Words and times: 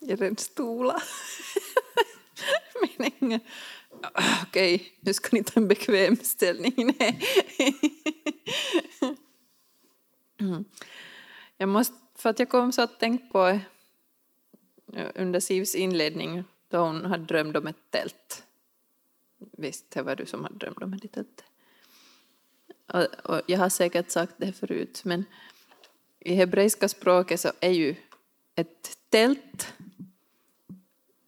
i 0.00 0.14
den 0.14 0.36
stola. 0.36 1.02
Meningen. 2.98 3.40
Okej, 4.42 4.92
nu 5.00 5.14
ska 5.14 5.28
ni 5.32 5.44
ta 5.44 5.60
en 5.60 5.68
bekväm 5.68 6.16
ställning. 6.16 6.96
Jag 11.56 11.68
måste, 11.68 11.94
för 12.14 12.30
att 12.30 12.38
jag 12.38 12.48
kom 12.48 12.72
så 12.72 12.82
att 12.82 13.00
tänka 13.00 13.26
på 13.32 13.46
eh, 14.92 15.10
under 15.14 15.40
Sivs 15.40 15.74
inledning 15.74 16.44
då 16.68 16.78
hon 16.78 17.04
hade 17.04 17.24
drömt 17.24 17.56
om 17.56 17.66
ett 17.66 17.90
tält. 17.90 18.42
Visst, 19.38 19.90
det 19.90 20.02
var 20.02 20.16
du 20.16 20.26
som 20.26 20.44
hade 20.44 20.56
drömt 20.56 20.82
om 20.82 20.92
ett 20.92 21.12
tält. 21.12 21.44
Och, 22.86 23.30
och 23.30 23.42
jag 23.46 23.58
har 23.58 23.68
säkert 23.68 24.10
sagt 24.10 24.34
det 24.36 24.52
förut, 24.52 25.02
men 25.04 25.24
i 26.20 26.34
hebreiska 26.34 26.88
språket 26.88 27.40
så 27.40 27.52
är 27.60 27.70
ju 27.70 27.94
ett 28.54 28.98
tält 29.08 29.74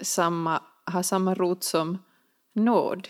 samma, 0.00 0.62
har 0.84 1.02
samma 1.02 1.34
rot 1.34 1.64
som 1.64 1.98
nåd. 2.52 3.08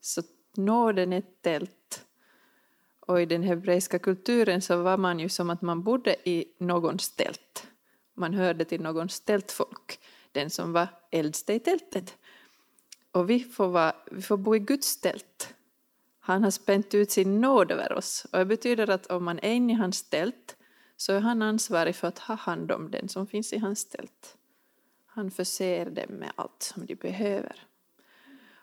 Så 0.00 0.22
nåden 0.56 1.12
är 1.12 1.18
ett 1.18 1.42
tält. 1.42 2.06
Och 3.00 3.20
i 3.20 3.26
den 3.26 3.42
hebreiska 3.42 3.98
kulturen 3.98 4.62
så 4.62 4.82
var 4.82 4.96
man 4.96 5.18
ju 5.18 5.28
som 5.28 5.50
att 5.50 5.62
man 5.62 5.82
bodde 5.82 6.16
i 6.28 6.44
någons 6.58 7.10
tält. 7.10 7.66
Man 8.14 8.34
hörde 8.34 8.64
till 8.64 8.80
någons 8.80 9.20
tältfolk, 9.20 10.00
den 10.32 10.50
som 10.50 10.72
var 10.72 10.88
äldste 11.10 11.52
i 11.52 11.60
tältet. 11.60 12.16
Och 13.12 13.30
vi 13.30 13.40
får, 13.40 13.68
vara, 13.68 13.92
vi 14.10 14.22
får 14.22 14.36
bo 14.36 14.56
i 14.56 14.58
Guds 14.58 15.00
tält. 15.00 15.54
Han 16.20 16.44
har 16.44 16.50
spänt 16.50 16.94
ut 16.94 17.10
sin 17.10 17.40
nåd 17.40 17.70
över 17.70 17.92
oss. 17.92 18.26
Och 18.32 18.38
det 18.38 18.44
betyder 18.44 18.90
att 18.90 19.06
om 19.06 19.24
man 19.24 19.38
är 19.38 19.52
inne 19.52 19.72
i 19.72 19.76
hans 19.76 20.02
tält 20.02 20.56
så 20.96 21.12
är 21.12 21.20
han 21.20 21.42
ansvarig 21.42 21.96
för 21.96 22.08
att 22.08 22.18
ha 22.18 22.34
hand 22.34 22.72
om 22.72 22.90
den 22.90 23.08
som 23.08 23.26
finns 23.26 23.52
i 23.52 23.58
hans 23.58 23.88
tält. 23.88 24.36
Han 25.12 25.30
förser 25.30 25.90
dem 25.90 26.14
med 26.14 26.32
allt 26.36 26.62
som 26.62 26.86
de 26.86 26.94
behöver. 26.94 27.66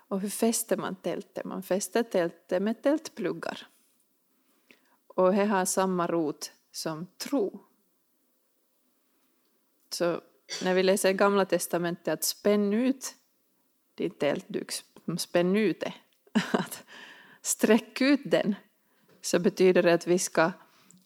Och 0.10 0.20
hur 0.20 0.30
fäster 0.30 0.78
man 0.78 0.96
tältet? 0.96 1.46
Man 1.46 1.64
fäster 1.64 2.04
tältet 2.04 2.62
med 2.62 2.84
tältpluggar. 2.84 3.68
Och 5.08 5.32
det 5.32 5.46
har 5.46 5.66
samma 5.66 6.08
rot 6.08 6.52
som 6.72 7.08
tro. 7.18 7.60
Så 9.90 10.22
när 10.64 10.74
vi 10.74 10.84
läser 10.84 11.12
Gamla 11.12 11.46
Testamentet 11.46 12.14
att 12.14 12.24
spänn 12.24 12.74
ut 12.74 13.16
din 13.96 14.12
tältduk, 14.12 14.72
spänn 15.18 15.56
ut 15.56 15.80
det. 15.80 15.94
Att 16.52 16.84
sträck 17.42 18.02
ut 18.02 18.22
den. 18.26 18.56
Så 19.22 19.40
betyder 19.40 19.84
det 19.84 19.94
att 19.94 20.08
vi 20.08 20.20
ska 20.20 20.52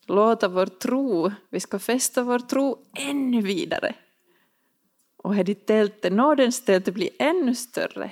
låta 0.05 0.47
vår 0.47 0.65
tro, 0.65 1.31
vi 1.49 1.59
ska 1.59 1.79
fästa 1.79 2.23
vår 2.23 2.39
tro 2.39 2.85
ännu 2.93 3.41
vidare. 3.41 3.95
Och 5.23 5.35
här 5.35 5.43
ditt 5.43 5.65
tält, 5.65 6.11
nådens 6.11 6.65
tält 6.65 6.93
blir 6.93 7.09
ännu 7.19 7.55
större. 7.55 8.11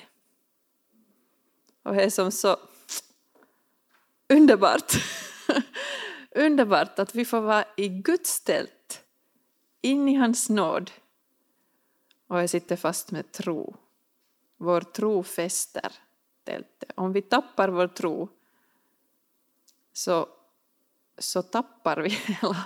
Och 1.83 1.93
det 1.93 2.03
är 2.03 2.09
som 2.09 2.31
så 2.31 2.57
underbart. 4.29 4.93
underbart 6.31 6.99
att 6.99 7.15
vi 7.15 7.25
får 7.25 7.41
vara 7.41 7.65
i 7.77 7.87
Guds 7.89 8.43
tält, 8.43 9.03
in 9.81 10.09
i 10.09 10.13
hans 10.13 10.49
nåd. 10.49 10.91
Och 12.27 12.41
jag 12.41 12.49
sitter 12.49 12.75
fast 12.75 13.11
med 13.11 13.31
tro. 13.31 13.75
Vår 14.57 14.81
tro 14.81 15.23
fäster 15.23 15.91
tältet. 16.43 16.91
Om 16.95 17.13
vi 17.13 17.21
tappar 17.21 17.69
vår 17.69 17.87
tro 17.87 18.29
så, 19.93 20.27
så 21.19 21.41
tappar 21.41 21.97
vi 21.97 22.09
hela, 22.09 22.57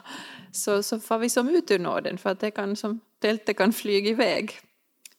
så, 0.52 0.84
så 0.84 1.00
får 1.00 1.18
vi 1.18 1.30
som 1.30 1.50
ut 1.50 1.72
ur 1.72 1.80
nåden 1.80 2.18
för 2.18 2.30
att 2.30 2.40
det 2.40 2.52
kan 2.52 2.76
som, 2.76 3.00
tältet 3.20 3.58
kan 3.58 3.74
flyga 3.74 4.10
iväg. 4.10 4.60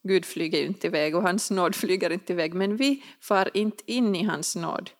Gud 0.02 0.24
flyger 0.24 0.58
ju 0.58 0.66
inte 0.66 0.86
iväg 0.86 1.16
och 1.16 1.22
hans 1.22 1.50
nåd 1.50 1.74
flyger 1.76 2.10
inte 2.10 2.32
iväg 2.32 2.54
men 2.54 2.76
vi 2.76 3.04
far 3.20 3.50
inte 3.54 3.92
in 3.92 4.16
i 4.16 4.24
hans 4.24 4.56
nåd 4.56 4.90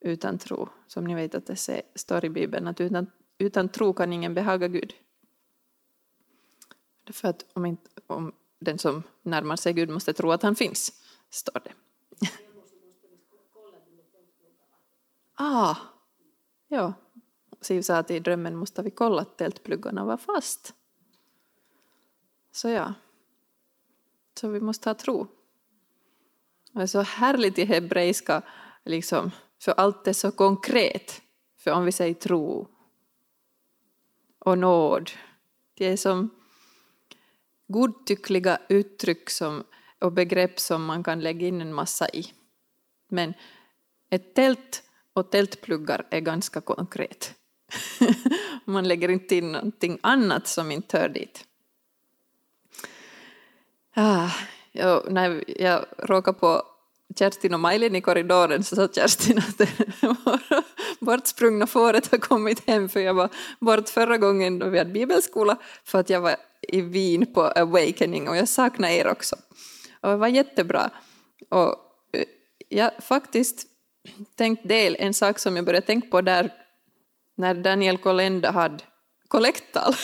utan 0.00 0.38
tro. 0.38 0.68
Som 0.86 1.04
ni 1.04 1.14
vet 1.14 1.34
att 1.34 1.46
det 1.46 1.82
står 1.94 2.24
i 2.24 2.30
Bibeln 2.30 2.66
att 2.66 2.80
utan, 2.80 3.06
utan 3.38 3.68
tro 3.68 3.92
kan 3.92 4.12
ingen 4.12 4.34
behaga 4.34 4.68
Gud. 4.68 4.94
För 7.10 7.28
att 7.28 7.44
om, 7.52 7.66
inte, 7.66 7.90
om 8.06 8.32
den 8.58 8.78
som 8.78 9.02
närmar 9.22 9.56
sig 9.56 9.72
Gud 9.72 9.88
måste 9.88 10.12
tro 10.12 10.32
att 10.32 10.42
han 10.42 10.56
finns, 10.56 10.92
står 11.30 11.60
det. 11.64 11.72
Ah, 15.40 15.76
ja. 16.68 16.94
Siv 17.68 17.82
sa 17.82 17.96
att 17.96 18.10
i 18.10 18.18
drömmen 18.18 18.56
måste 18.56 18.82
vi 18.82 18.90
kolla 18.90 19.22
att 19.22 19.38
tältpluggarna 19.38 20.04
var 20.04 20.16
fast. 20.16 20.74
Så 22.52 22.68
ja. 22.68 22.94
Så 24.40 24.48
vi 24.48 24.60
måste 24.60 24.88
ha 24.88 24.94
tro. 24.94 25.26
Det 26.72 26.82
är 26.82 26.86
så 26.86 27.00
härligt 27.00 27.58
i 27.58 27.64
hebreiska, 27.64 28.42
liksom, 28.84 29.30
för 29.58 29.72
allt 29.72 30.06
är 30.06 30.12
så 30.12 30.30
konkret. 30.30 31.22
För 31.56 31.70
om 31.70 31.84
vi 31.84 31.92
säger 31.92 32.14
tro 32.14 32.68
och 34.38 34.58
nåd, 34.58 35.10
det 35.74 35.86
är 35.86 35.96
som 35.96 36.30
godtyckliga 37.66 38.58
uttryck 38.68 39.30
som, 39.30 39.64
och 39.98 40.12
begrepp 40.12 40.60
som 40.60 40.84
man 40.84 41.04
kan 41.04 41.20
lägga 41.20 41.46
in 41.46 41.60
en 41.60 41.74
massa 41.74 42.08
i. 42.08 42.32
Men 43.08 43.34
ett 44.10 44.34
tält 44.34 44.82
och 45.12 45.30
tältpluggar 45.30 46.06
är 46.10 46.20
ganska 46.20 46.60
konkret. 46.60 47.37
Man 48.64 48.88
lägger 48.88 49.08
inte 49.08 49.36
in 49.36 49.52
någonting 49.52 49.98
annat 50.00 50.48
som 50.48 50.70
inte 50.70 50.98
hör 50.98 51.08
dit. 51.08 51.44
Ah, 53.94 54.30
jag, 54.72 55.12
när 55.12 55.44
jag 55.60 55.84
råkade 55.98 56.38
på 56.38 56.62
Kerstin 57.18 57.54
och 57.54 57.60
Majlin 57.60 57.96
i 57.96 58.00
korridoren 58.00 58.64
så 58.64 58.76
sa 58.76 58.88
Kerstin 58.88 59.38
att 59.38 59.58
det 59.58 59.68
bortsprungna 61.00 61.66
fåret 61.66 62.10
har 62.10 62.18
kommit 62.18 62.68
hem 62.68 62.88
för 62.88 63.00
jag 63.00 63.14
var 63.14 63.28
bort 63.60 63.88
förra 63.88 64.18
gången 64.18 64.58
då 64.58 64.68
vi 64.68 64.78
hade 64.78 64.90
bibelskola 64.90 65.58
för 65.84 65.98
att 65.98 66.10
jag 66.10 66.20
var 66.20 66.36
i 66.62 66.80
Wien 66.80 67.26
på 67.34 67.42
Awakening 67.42 68.28
och 68.28 68.36
jag 68.36 68.48
saknar 68.48 68.88
er 68.88 69.08
också. 69.08 69.36
Och 70.00 70.10
det 70.10 70.16
var 70.16 70.28
jättebra. 70.28 70.90
Och 71.48 71.74
eh, 72.12 72.24
jag 72.68 72.90
faktiskt 73.02 73.66
tänkt 74.34 74.68
del, 74.68 74.96
en 74.98 75.14
sak 75.14 75.38
som 75.38 75.56
jag 75.56 75.64
började 75.64 75.86
tänka 75.86 76.08
på 76.08 76.20
där 76.20 76.52
när 77.38 77.54
Daniel 77.54 77.98
Kolenda 77.98 78.50
hade 78.50 78.84
kollekttal. 79.28 79.94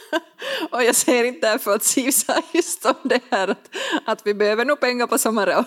och 0.70 0.82
jag 0.82 0.94
säger 0.94 1.24
inte 1.24 1.50
därför 1.50 1.74
att 1.74 1.82
Siv 1.82 2.10
sa 2.10 2.42
just 2.52 2.86
om 2.86 2.94
det 3.02 3.20
här 3.30 3.48
att, 3.48 3.76
att 4.04 4.26
vi 4.26 4.34
behöver 4.34 4.64
nog 4.64 4.80
pengar 4.80 5.06
på 5.06 5.18
sommaren. 5.18 5.64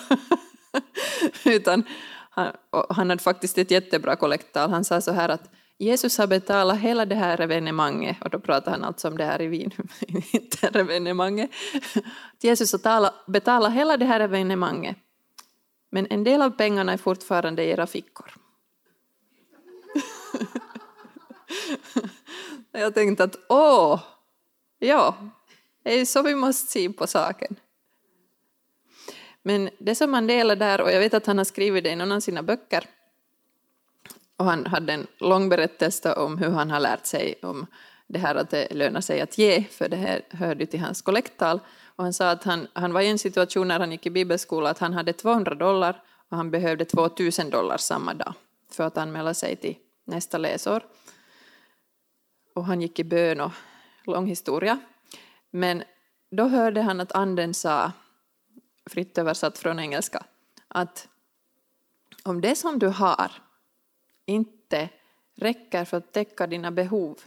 Utan 1.45 1.83
han, 2.29 2.51
han 2.89 3.09
hade 3.09 3.23
faktiskt 3.23 3.57
ett 3.57 3.71
jättebra 3.71 4.15
kollekttal. 4.15 4.69
Han 4.69 4.85
sa 4.85 5.01
så 5.01 5.11
här 5.11 5.29
att 5.29 5.51
Jesus 5.77 6.17
har 6.17 6.27
betalat 6.27 6.79
hela 6.79 7.05
det 7.05 7.15
här 7.15 7.41
evenemanget, 7.41 8.17
och 8.21 8.29
då 8.29 8.39
pratar 8.39 8.71
han 8.71 8.83
alltså 8.83 9.07
om 9.07 9.17
det 9.17 9.25
här 9.25 9.41
i 9.41 9.47
Wien, 9.47 9.71
inte 10.31 10.67
evenemanget. 10.67 11.49
Jesus 12.41 12.83
har 12.83 13.31
betalat 13.31 13.73
hela 13.73 13.97
det 13.97 14.05
här 14.05 14.19
evenemanget 14.19 14.97
men 15.91 16.07
en 16.09 16.23
del 16.23 16.41
av 16.41 16.49
pengarna 16.49 16.93
är 16.93 16.97
fortfarande 16.97 17.63
i 17.63 17.69
era 17.69 17.87
fickor. 17.87 18.33
Jag 22.71 22.93
tänkte 22.93 23.23
att 23.23 23.35
åh, 23.49 23.99
ja, 24.79 25.15
det 25.83 25.99
är 25.99 26.05
så 26.05 26.21
vi 26.21 26.35
måste 26.35 26.71
se 26.71 26.89
på 26.89 27.07
saken. 27.07 27.55
Men 29.41 29.69
det 29.77 29.95
som 29.95 30.13
han 30.13 30.27
delar 30.27 30.55
där, 30.55 30.81
och 30.81 30.91
jag 30.91 30.99
vet 30.99 31.13
att 31.13 31.25
han 31.25 31.37
har 31.37 31.45
skrivit 31.45 31.83
det 31.83 31.89
i 31.89 31.95
någon 31.95 32.11
av 32.11 32.19
sina 32.19 32.43
böcker, 32.43 32.83
och 34.37 34.45
han 34.45 34.65
hade 34.65 34.93
en 34.93 35.07
lång 35.17 35.49
berättelse 35.49 36.13
om 36.13 36.37
hur 36.37 36.49
han 36.49 36.71
har 36.71 36.79
lärt 36.79 37.05
sig 37.05 37.35
om 37.41 37.67
det 38.07 38.19
här 38.19 38.35
att 38.35 38.49
det 38.49 38.67
lönar 38.73 39.01
sig 39.01 39.21
att 39.21 39.37
ge, 39.37 39.63
för 39.63 39.89
det 39.89 39.97
här 39.97 40.21
hörde 40.29 40.65
till 40.65 40.79
hans 40.79 41.01
kollekttal. 41.01 41.59
Och 41.95 42.03
han 42.03 42.13
sa 42.13 42.29
att 42.29 42.43
han, 42.43 42.67
han 42.73 42.93
var 42.93 43.01
i 43.01 43.07
en 43.07 43.19
situation 43.19 43.67
när 43.67 43.79
han 43.79 43.91
gick 43.91 44.05
i 44.05 44.09
bibelskola 44.09 44.69
att 44.69 44.79
han 44.79 44.93
hade 44.93 45.13
200 45.13 45.55
dollar 45.55 46.03
och 46.29 46.37
han 46.37 46.51
behövde 46.51 46.85
2000 46.85 47.49
dollar 47.49 47.77
samma 47.77 48.13
dag 48.13 48.33
för 48.71 48.83
att 48.83 48.97
anmäla 48.97 49.33
sig 49.33 49.55
till 49.55 49.75
nästa 50.05 50.37
läsår. 50.37 50.83
Och 52.59 52.65
han 52.65 52.81
gick 52.81 52.99
i 52.99 53.03
bön 53.03 53.41
och 53.41 53.51
lång 54.03 54.27
historia. 54.27 54.79
Men 55.49 55.83
då 56.29 56.47
hörde 56.47 56.81
han 56.81 56.99
att 56.99 57.11
anden 57.11 57.53
sa, 57.53 57.91
fritt 58.85 59.17
översatt 59.17 59.57
från 59.57 59.79
engelska, 59.79 60.25
att 60.67 61.07
om 62.23 62.41
det 62.41 62.55
som 62.55 62.79
du 62.79 62.87
har 62.87 63.31
inte 64.25 64.89
räcker 65.35 65.85
för 65.85 65.97
att 65.97 66.11
täcka 66.11 66.47
dina 66.47 66.71
behov, 66.71 67.19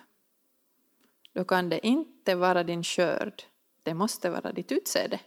då 1.32 1.44
kan 1.44 1.69
det 1.69 1.87
inte 1.87 2.34
vara 2.34 2.64
din 2.64 2.84
skörd 2.84 3.43
det 3.82 3.94
måste 3.94 4.31
vara 4.31 4.52
ditt 4.52 4.73
utsäde. 4.73 5.20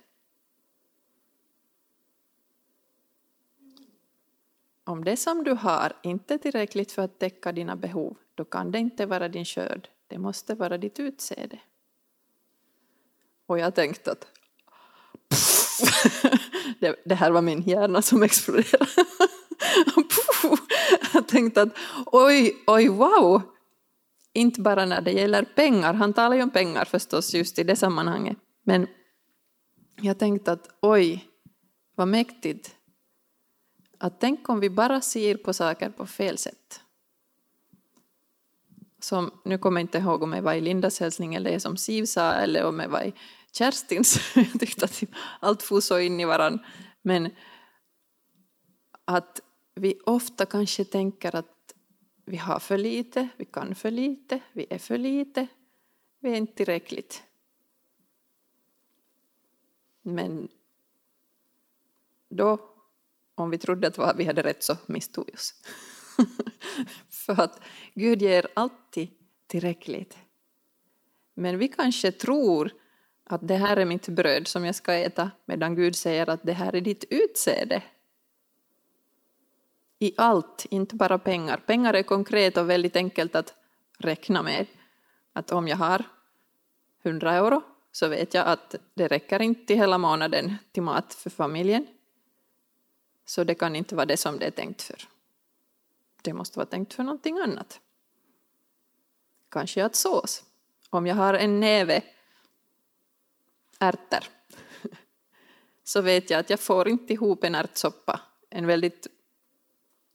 Om 4.84 5.04
det 5.04 5.18
som 5.18 5.44
du 5.44 5.52
har 5.52 5.94
inte 6.04 6.34
är 6.34 6.38
tillräckligt 6.38 6.92
för 6.92 7.02
att 7.02 7.20
täcka 7.20 7.52
dina 7.52 7.76
behov, 7.76 8.18
då 8.36 8.46
kan 8.46 8.72
det 8.72 8.80
inte 8.80 9.06
vara 9.06 9.28
din 9.30 9.46
skörd. 9.46 9.90
Det 10.08 10.18
måste 10.18 10.56
vara 10.56 10.78
ditt 10.78 11.00
utsäde. 11.00 11.60
Och 13.48 13.60
jag 13.60 13.76
tänkte 13.76 14.12
att 14.12 14.28
det, 16.80 16.96
det, 17.06 17.16
här 17.16 17.32
var 17.32 17.42
min 17.42 17.62
hjärna 17.62 18.02
som 18.02 18.24
exploderade. 18.24 18.88
jag 21.14 21.28
tänkte 21.28 21.62
att 21.62 21.78
oj, 22.06 22.64
oj, 22.68 22.88
wow! 22.88 23.42
Inte 24.34 24.62
bara 24.62 24.86
när 24.86 25.02
det 25.02 25.12
gäller 25.12 25.44
pengar, 25.44 25.94
han 25.94 26.14
talar 26.14 26.36
ju 26.36 26.44
om 26.44 26.50
pengar 26.50 26.86
förstås 26.86 27.34
just 27.34 27.60
i 27.60 27.64
det 27.64 27.76
sammanhanget, 27.76 28.38
men 28.64 28.88
jag 30.02 30.20
tänkte 30.20 30.52
att 30.52 30.70
oj, 30.82 31.26
vad 31.96 32.08
mäktigt. 32.08 32.76
Att 33.98 34.20
tänk 34.20 34.50
om 34.50 34.60
vi 34.60 34.70
bara 34.70 35.02
ser 35.02 35.38
på 35.38 35.54
saker 35.54 35.90
på 35.90 36.06
fel 36.06 36.38
sätt. 36.38 36.82
Som, 39.06 39.32
nu 39.44 39.58
kommer 39.58 39.80
jag 39.80 39.84
inte 39.84 39.98
ihåg 39.98 40.24
om 40.24 40.34
jag 40.34 40.42
var 40.42 40.54
i 40.54 40.62
Lindas 40.62 41.00
hälsning 41.00 41.36
eller 41.36 41.52
det 41.52 41.60
som 41.60 41.78
Siv 41.78 42.06
sa 42.06 42.32
eller 42.32 42.66
om 42.66 42.80
jag 42.80 42.90
var 42.90 43.02
i 43.02 43.14
Kerstins. 43.52 44.20
jag 44.36 44.60
tyckte 44.60 44.86
att 44.86 45.04
allt 45.40 45.64
for 45.64 45.82
så 45.82 46.00
in 46.00 46.20
i 46.20 46.26
varandra. 46.26 46.66
Men 47.02 47.30
att 49.06 49.42
vi 49.76 50.00
ofta 50.06 50.46
kanske 50.46 50.86
tänker 50.86 51.36
att 51.36 51.76
vi 52.26 52.38
har 52.38 52.60
för 52.60 52.78
lite, 52.78 53.28
vi 53.38 53.46
kan 53.46 53.76
för 53.76 53.92
lite, 53.92 54.40
vi 54.54 54.66
är 54.70 54.78
för 54.78 54.98
lite, 54.98 55.48
vi 56.20 56.32
är 56.32 56.36
inte 56.36 56.56
tillräckligt. 56.56 57.24
Men 60.02 60.48
då, 62.30 62.60
om 63.36 63.50
vi 63.50 63.58
trodde 63.58 63.88
att 63.88 64.20
vi 64.20 64.26
hade 64.26 64.44
rätt 64.44 64.64
så 64.64 64.78
misstog 64.86 65.26
vi 65.28 65.34
oss. 65.34 65.54
För 67.10 67.42
att 67.42 67.62
Gud 67.94 68.22
ger 68.22 68.48
alltid 68.54 69.10
tillräckligt. 69.48 70.18
Men 71.34 71.58
vi 71.58 71.68
kanske 71.68 72.12
tror 72.12 72.72
att 73.24 73.48
det 73.48 73.56
här 73.56 73.78
är 73.78 73.86
mitt 73.86 74.08
bröd 74.08 74.48
som 74.48 74.66
jag 74.66 74.76
ska 74.76 74.94
äta, 74.94 75.32
medan 75.46 75.76
Gud 75.76 75.96
säger 75.96 76.30
att 76.30 76.44
det 76.44 76.54
här 76.54 76.76
är 76.76 76.82
ditt 76.82 77.04
utsäde. 77.10 77.84
I 80.00 80.14
allt, 80.18 80.66
inte 80.70 80.96
bara 80.96 81.20
pengar. 81.20 81.58
Pengar 81.58 81.94
är 81.94 82.04
konkret 82.04 82.58
och 82.58 82.70
väldigt 82.70 82.96
enkelt 82.96 83.36
att 83.36 83.54
räkna 83.98 84.44
med. 84.44 84.66
Att 85.34 85.52
om 85.52 85.68
jag 85.68 85.78
har 85.78 86.04
100 87.04 87.34
euro 87.34 87.62
så 87.92 88.08
vet 88.08 88.34
jag 88.34 88.48
att 88.48 88.76
det 88.94 89.08
räcker 89.08 89.42
inte 89.42 89.76
hela 89.76 89.98
månaden 89.98 90.56
till 90.72 90.84
mat 90.84 91.14
för 91.14 91.30
familjen. 91.30 91.88
Så 93.26 93.44
det 93.44 93.56
kan 93.56 93.76
inte 93.76 93.96
vara 93.96 94.06
det 94.06 94.18
som 94.18 94.40
det 94.40 94.46
är 94.46 94.52
tänkt 94.52 94.82
för. 94.82 95.15
Det 96.26 96.34
måste 96.34 96.60
vara 96.60 96.66
tänkt 96.66 96.94
för 96.94 97.04
någonting 97.04 97.40
annat. 97.40 97.82
Kanske 99.50 99.86
att 99.86 99.96
sås. 99.96 100.44
Om 100.90 101.08
jag 101.08 101.16
har 101.16 101.34
en 101.34 101.60
näve 101.60 102.04
ärtor 103.80 104.20
så 105.84 106.02
vet 106.02 106.30
jag 106.30 106.40
att 106.40 106.50
jag 106.50 106.60
får 106.60 106.88
inte 106.88 107.14
ihop 107.14 107.44
en 107.44 107.56
ärtsoppa. 107.56 108.22
En 108.50 108.68
väldigt 108.68 109.08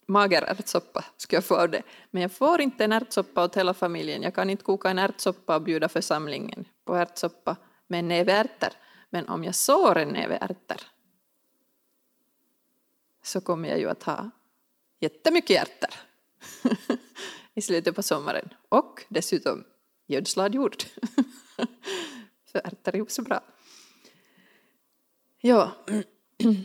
mager 0.07 0.41
ärtsoppa 0.41 1.05
skulle 1.17 1.37
jag 1.37 1.45
få 1.45 1.55
av 1.55 1.69
det. 1.69 1.83
Men 2.11 2.21
jag 2.21 2.31
får 2.31 2.61
inte 2.61 2.83
en 2.83 2.91
ärtsoppa 2.91 3.43
åt 3.43 3.57
hela 3.57 3.73
familjen. 3.73 4.21
Jag 4.21 4.35
kan 4.35 4.49
inte 4.49 4.63
koka 4.63 4.89
en 4.89 4.99
ärtsoppa 4.99 5.55
och 5.55 5.61
bjuda 5.61 5.89
församlingen 5.89 6.65
på 6.85 6.95
ärtsoppa 6.95 7.55
med 7.87 7.99
en 7.99 8.07
näve 8.07 8.33
ärtor. 8.33 8.69
Men 9.09 9.29
om 9.29 9.43
jag 9.43 9.55
sår 9.55 9.97
en 9.97 10.09
näve 10.09 10.37
ärtor 10.41 10.81
så 13.23 13.41
kommer 13.41 13.69
jag 13.69 13.79
ju 13.79 13.89
att 13.89 14.03
ha 14.03 14.31
jättemycket 15.01 15.49
hjärter 15.49 15.93
i 17.53 17.61
slutet 17.61 17.95
på 17.95 18.03
sommaren. 18.03 18.49
Och 18.69 19.05
dessutom 19.09 19.63
gödslad 20.07 20.55
jord. 20.55 20.75
För 22.51 22.59
ärtor 22.59 22.95
är 22.95 22.97
ju 22.97 23.05
så 23.07 23.21
bra. 23.21 23.41
Ja. 25.41 25.71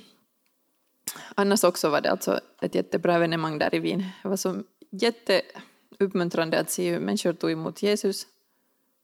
Annars 1.34 1.64
också 1.64 1.88
var 1.88 2.00
det 2.00 2.10
alltså 2.10 2.40
ett 2.60 2.74
jättebra 2.74 3.14
evenemang 3.14 3.58
där 3.58 3.74
i 3.74 3.78
Wien. 3.78 4.04
Det 4.22 4.28
var 4.28 4.36
så 4.36 4.62
jätteuppmuntrande 4.90 6.60
att 6.60 6.70
se 6.70 6.90
hur 6.90 7.00
människor 7.00 7.32
tog 7.32 7.50
emot 7.50 7.82
Jesus. 7.82 8.26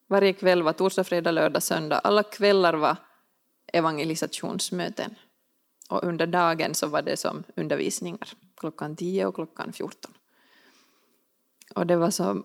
Varje 0.06 0.32
kväll 0.32 0.62
var 0.62 0.72
torsdag, 0.72 1.04
fredag, 1.04 1.30
lördag, 1.30 1.62
söndag. 1.62 1.98
Alla 1.98 2.22
kvällar 2.22 2.74
var 2.74 2.96
evangelisationsmöten. 3.72 5.14
Och 5.88 6.04
under 6.04 6.26
dagen 6.26 6.74
så 6.74 6.86
var 6.86 7.02
det 7.02 7.16
som 7.16 7.44
undervisningar, 7.56 8.28
klockan 8.62 8.96
10 8.96 9.26
och 9.26 9.34
klockan 9.34 9.72
14. 9.72 10.12
Och 11.74 11.86
det 11.86 11.96
var 11.96 12.10
så, 12.10 12.42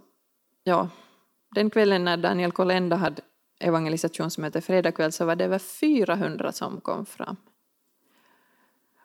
ja, 0.63 0.89
den 1.55 1.69
kvällen 1.69 2.03
när 2.03 2.17
Daniel 2.17 2.51
Kolenda 2.51 2.95
hade 2.95 3.21
evangelisationsmöte 3.59 4.61
fredag 4.61 4.91
kväll 4.91 5.11
så 5.11 5.25
var 5.25 5.35
det 5.35 5.45
över 5.45 5.59
400 5.59 6.51
som 6.51 6.81
kom 6.81 7.05
fram. 7.05 7.35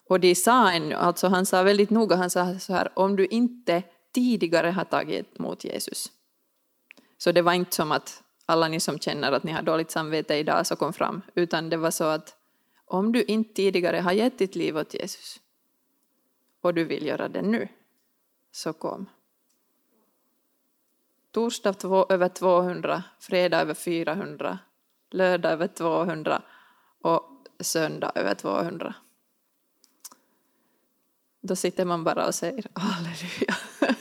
Och 0.09 0.21
de 0.21 0.35
sa 0.35 0.73
en, 0.73 0.93
alltså 0.93 1.29
han 1.29 1.47
sa 1.47 1.63
väldigt 1.63 1.91
noga, 1.91 2.17
han 2.17 2.31
sa 2.31 2.59
så 2.59 2.73
här, 2.73 2.89
om 2.99 3.17
du 3.17 3.27
inte 3.27 3.83
tidigare 4.15 4.71
har 4.71 4.85
tagit 4.85 5.39
emot 5.39 5.65
Jesus. 5.65 6.11
Så 7.19 7.33
det 7.33 7.43
var 7.43 7.53
inte 7.53 7.75
som 7.75 7.93
att 7.93 8.23
alla 8.47 8.69
ni 8.69 8.81
som 8.81 8.99
känner 8.99 9.33
att 9.33 9.45
ni 9.45 9.53
har 9.53 9.63
dåligt 9.63 9.91
samvete 9.91 10.35
idag 10.35 10.67
så 10.67 10.77
kom 10.77 10.93
fram, 10.93 11.23
utan 11.35 11.71
det 11.71 11.77
var 11.77 11.91
så 11.91 12.05
att 12.05 12.37
om 12.87 13.13
du 13.13 13.23
inte 13.23 13.55
tidigare 13.55 14.01
har 14.01 14.13
gett 14.13 14.39
ditt 14.39 14.55
liv 14.55 14.77
åt 14.77 14.95
Jesus 14.95 15.42
och 16.63 16.75
du 16.75 16.85
vill 16.85 17.07
göra 17.07 17.29
det 17.29 17.43
nu, 17.43 17.69
så 18.53 18.73
kom. 18.73 19.07
Torsdag 21.31 21.73
två, 21.73 22.07
över 22.09 22.29
200, 22.29 23.03
fredag 23.21 23.61
över 23.61 23.75
400, 23.75 24.59
lördag 25.11 25.53
över 25.53 25.67
200 25.67 26.43
och 27.03 27.49
söndag 27.61 28.13
över 28.15 28.35
200. 28.35 28.95
Då 31.41 31.57
sitter 31.57 31.85
man 31.85 32.05
bara 32.05 32.27
och 32.27 32.35
säger 32.35 32.67
halleluja. 32.75 33.57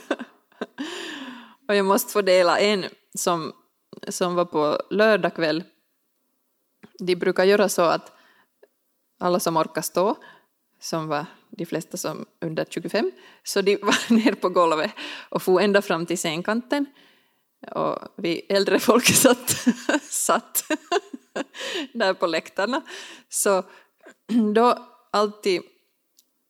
och 1.68 1.74
jag 1.74 1.86
måste 1.86 2.12
få 2.12 2.22
dela 2.22 2.58
en 2.58 2.84
som, 3.14 3.52
som 4.08 4.34
var 4.34 4.44
på 4.44 4.82
lördag 4.90 5.34
kväll. 5.34 5.64
De 6.98 7.16
brukar 7.16 7.44
göra 7.44 7.68
så 7.68 7.82
att 7.82 8.12
alla 9.18 9.40
som 9.40 9.56
orkar 9.56 9.82
stå, 9.82 10.16
som 10.80 11.08
var 11.08 11.26
de 11.56 11.66
flesta 11.66 11.96
som 11.96 12.26
under 12.40 12.66
25, 12.70 13.12
så 13.42 13.62
de 13.62 13.76
var 13.76 14.12
ner 14.24 14.34
på 14.34 14.48
golvet 14.48 14.90
och 15.28 15.42
for 15.42 15.60
ända 15.60 15.82
fram 15.82 16.06
till 16.06 16.18
scenkanten. 16.18 16.86
Och 17.70 17.98
vi 18.16 18.46
äldre 18.48 18.78
folk 18.78 19.04
satt, 19.14 19.56
satt 20.02 20.64
där 21.92 22.14
på 22.14 22.26
läktarna. 22.26 22.82
Så 23.28 23.64
då 24.54 24.88
alltid 25.10 25.62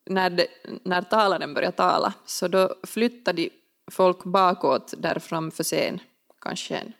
när, 0.06 0.30
de, 0.30 0.46
när 0.84 1.02
talaren 1.02 1.54
började 1.54 1.76
tala 1.76 2.14
så 2.26 2.48
då 2.48 2.74
flyttade 2.82 3.48
folk 3.90 4.24
bakåt 4.24 4.94
där 4.98 5.18
framför 5.18 5.64
scen, 5.64 6.00
kanske 6.40 6.76
en 6.76 6.92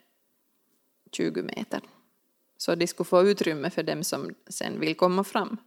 20 1.11 1.41
meter. 1.41 1.81
Så 2.57 2.75
de 2.75 2.87
skulle 2.87 3.05
få 3.05 3.23
utrymme 3.23 3.69
för 3.69 3.83
dem 3.83 4.03
som 4.03 4.35
sen 4.49 4.79
vill 4.79 4.95
komma 4.95 5.23
fram. 5.23 5.57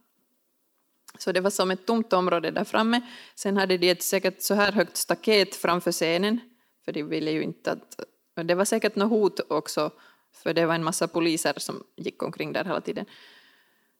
Så 1.17 1.31
det 1.31 1.41
var 1.41 1.49
som 1.49 1.71
ett 1.71 1.85
tomt 1.85 2.13
område 2.13 2.51
där 2.51 2.63
framme. 2.63 3.01
Sen 3.35 3.57
hade 3.57 3.77
de 3.77 3.89
ett 3.89 4.03
säkert 4.03 4.41
så 4.41 4.53
här 4.53 4.71
högt 4.71 4.97
staket 4.97 5.55
framför 5.55 5.91
scenen, 5.91 6.39
för 6.85 6.91
de 6.91 7.03
ville 7.03 7.31
ju 7.31 7.43
inte 7.43 7.71
att... 7.71 7.99
Det 8.43 8.55
var 8.55 8.65
säkert 8.65 8.95
något 8.95 9.09
hot 9.09 9.39
också, 9.49 9.91
för 10.33 10.53
det 10.53 10.65
var 10.65 10.75
en 10.75 10.83
massa 10.83 11.07
poliser 11.07 11.53
som 11.57 11.83
gick 11.95 12.23
omkring 12.23 12.53
där 12.53 12.65
hela 12.65 12.81
tiden. 12.81 13.05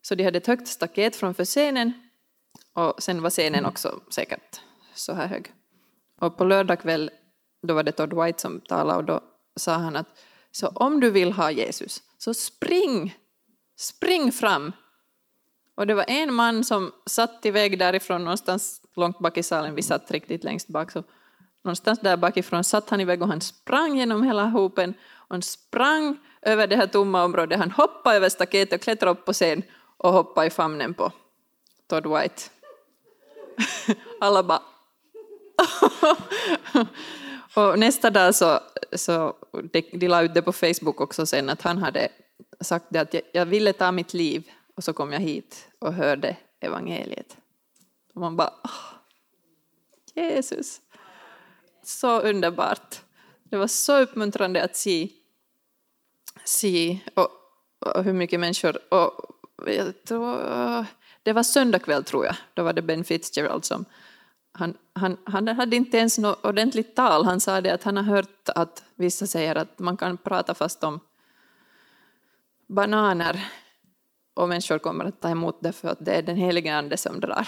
Så 0.01 0.15
de 0.15 0.23
hade 0.23 0.37
ett 0.37 0.47
högt 0.47 0.67
staket 0.67 1.15
framför 1.15 1.45
scenen 1.45 1.93
och 2.73 3.03
sen 3.03 3.21
var 3.21 3.29
scenen 3.29 3.65
också 3.65 4.01
säkert 4.09 4.61
så 4.93 5.13
här 5.13 5.27
hög. 5.27 5.53
Och 6.21 6.37
på 6.37 6.43
lördag 6.43 6.79
kväll, 6.81 7.11
då 7.67 7.73
var 7.73 7.83
det 7.83 7.91
Todd 7.91 8.23
White 8.23 8.41
som 8.41 8.61
talade 8.61 8.97
och 8.97 9.05
då 9.05 9.21
sa 9.55 9.73
han 9.73 9.95
att 9.95 10.07
så 10.51 10.67
om 10.67 10.99
du 10.99 11.11
vill 11.11 11.31
ha 11.31 11.51
Jesus, 11.51 12.03
så 12.17 12.33
spring, 12.33 13.17
spring 13.77 14.31
fram. 14.31 14.71
Och 15.77 15.87
det 15.87 15.93
var 15.93 16.05
en 16.07 16.33
man 16.33 16.63
som 16.63 16.91
satt 17.05 17.45
iväg 17.45 17.79
därifrån 17.79 18.23
någonstans 18.23 18.81
långt 18.95 19.19
bak 19.19 19.37
i 19.37 19.43
salen, 19.43 19.75
vi 19.75 19.81
satt 19.81 20.11
riktigt 20.11 20.43
längst 20.43 20.67
bak, 20.67 20.91
så 20.91 21.03
någonstans 21.63 21.99
där 21.99 22.17
bakifrån 22.17 22.63
satt 22.63 22.89
han 22.89 23.01
iväg 23.01 23.21
och 23.21 23.27
han 23.27 23.41
sprang 23.41 23.97
genom 23.97 24.23
hela 24.23 24.45
hopen. 24.45 24.93
Och 25.13 25.35
han 25.35 25.41
sprang 25.41 26.17
över 26.41 26.67
det 26.67 26.75
här 26.75 26.87
tomma 26.87 27.23
området, 27.23 27.59
han 27.59 27.71
hoppade 27.71 28.15
över 28.15 28.29
staketet 28.29 28.73
och 28.73 28.81
klättrade 28.81 29.11
upp 29.11 29.25
på 29.25 29.33
scen 29.33 29.63
och 29.97 30.13
hoppade 30.13 30.47
i 30.47 30.49
famnen 30.49 30.93
på 30.93 31.11
Todd 31.87 32.07
White. 32.07 32.41
Alla 34.21 34.43
bara... 34.43 34.61
och 37.55 37.79
nästa 37.79 38.09
dag 38.09 38.35
så, 38.35 38.59
så 38.93 39.35
de, 39.71 39.81
de 39.93 40.07
la 40.07 40.21
ut 40.21 40.33
det 40.33 40.41
på 40.41 40.53
Facebook 40.53 41.01
också 41.01 41.25
sen 41.25 41.49
att 41.49 41.61
han 41.61 41.77
hade 41.77 42.09
sagt 42.61 42.85
det 42.89 42.99
att 42.99 43.13
jag, 43.13 43.23
jag 43.33 43.45
ville 43.45 43.73
ta 43.73 43.91
mitt 43.91 44.13
liv 44.13 44.51
och 44.77 44.83
så 44.83 44.93
kom 44.93 45.13
jag 45.13 45.19
hit 45.19 45.67
och 45.79 45.93
hörde 45.93 46.37
evangeliet. 46.59 47.37
Och 48.13 48.21
man 48.21 48.35
bara, 48.35 48.53
oh, 48.63 48.93
Jesus, 50.13 50.81
så 51.83 52.21
underbart. 52.21 53.01
Det 53.43 53.57
var 53.57 53.67
så 53.67 53.99
uppmuntrande 53.99 54.63
att 54.63 54.75
se. 54.75 55.09
se. 56.43 56.99
Och 57.13 57.29
och 57.79 58.03
hur 58.03 58.13
mycket 58.13 58.39
människor, 58.39 58.93
och 58.93 59.11
jag 59.65 60.03
tror, 60.03 60.85
det 61.23 61.33
var 61.33 61.43
söndag 61.43 61.79
kväll 61.79 62.03
tror 62.03 62.25
jag, 62.25 62.35
då 62.53 62.63
var 62.63 62.73
det 62.73 62.81
Ben 62.81 63.03
Fitzgerald 63.03 63.65
som 63.65 63.85
han, 64.51 64.77
han, 64.93 65.17
han 65.23 65.47
hade 65.47 65.75
inte 65.75 65.97
ens 65.97 66.17
något 66.17 66.45
ordentligt 66.45 66.95
tal, 66.95 67.25
han 67.25 67.39
sa 67.39 67.61
det 67.61 67.73
att 67.73 67.83
han 67.83 67.97
har 67.97 68.03
hört 68.03 68.49
att 68.49 68.83
vissa 68.95 69.27
säger 69.27 69.55
att 69.55 69.79
man 69.79 69.97
kan 69.97 70.17
prata 70.17 70.53
fast 70.53 70.83
om 70.83 70.99
bananer 72.67 73.51
och 74.37 74.49
människor 74.49 74.79
kommer 74.79 75.05
att 75.05 75.21
ta 75.21 75.29
emot 75.29 75.57
det 75.61 75.71
för 75.71 75.87
att 75.87 76.05
det 76.05 76.11
är 76.11 76.21
den 76.21 76.37
helige 76.37 76.75
ande 76.75 76.97
som 76.97 77.19
drar. 77.19 77.47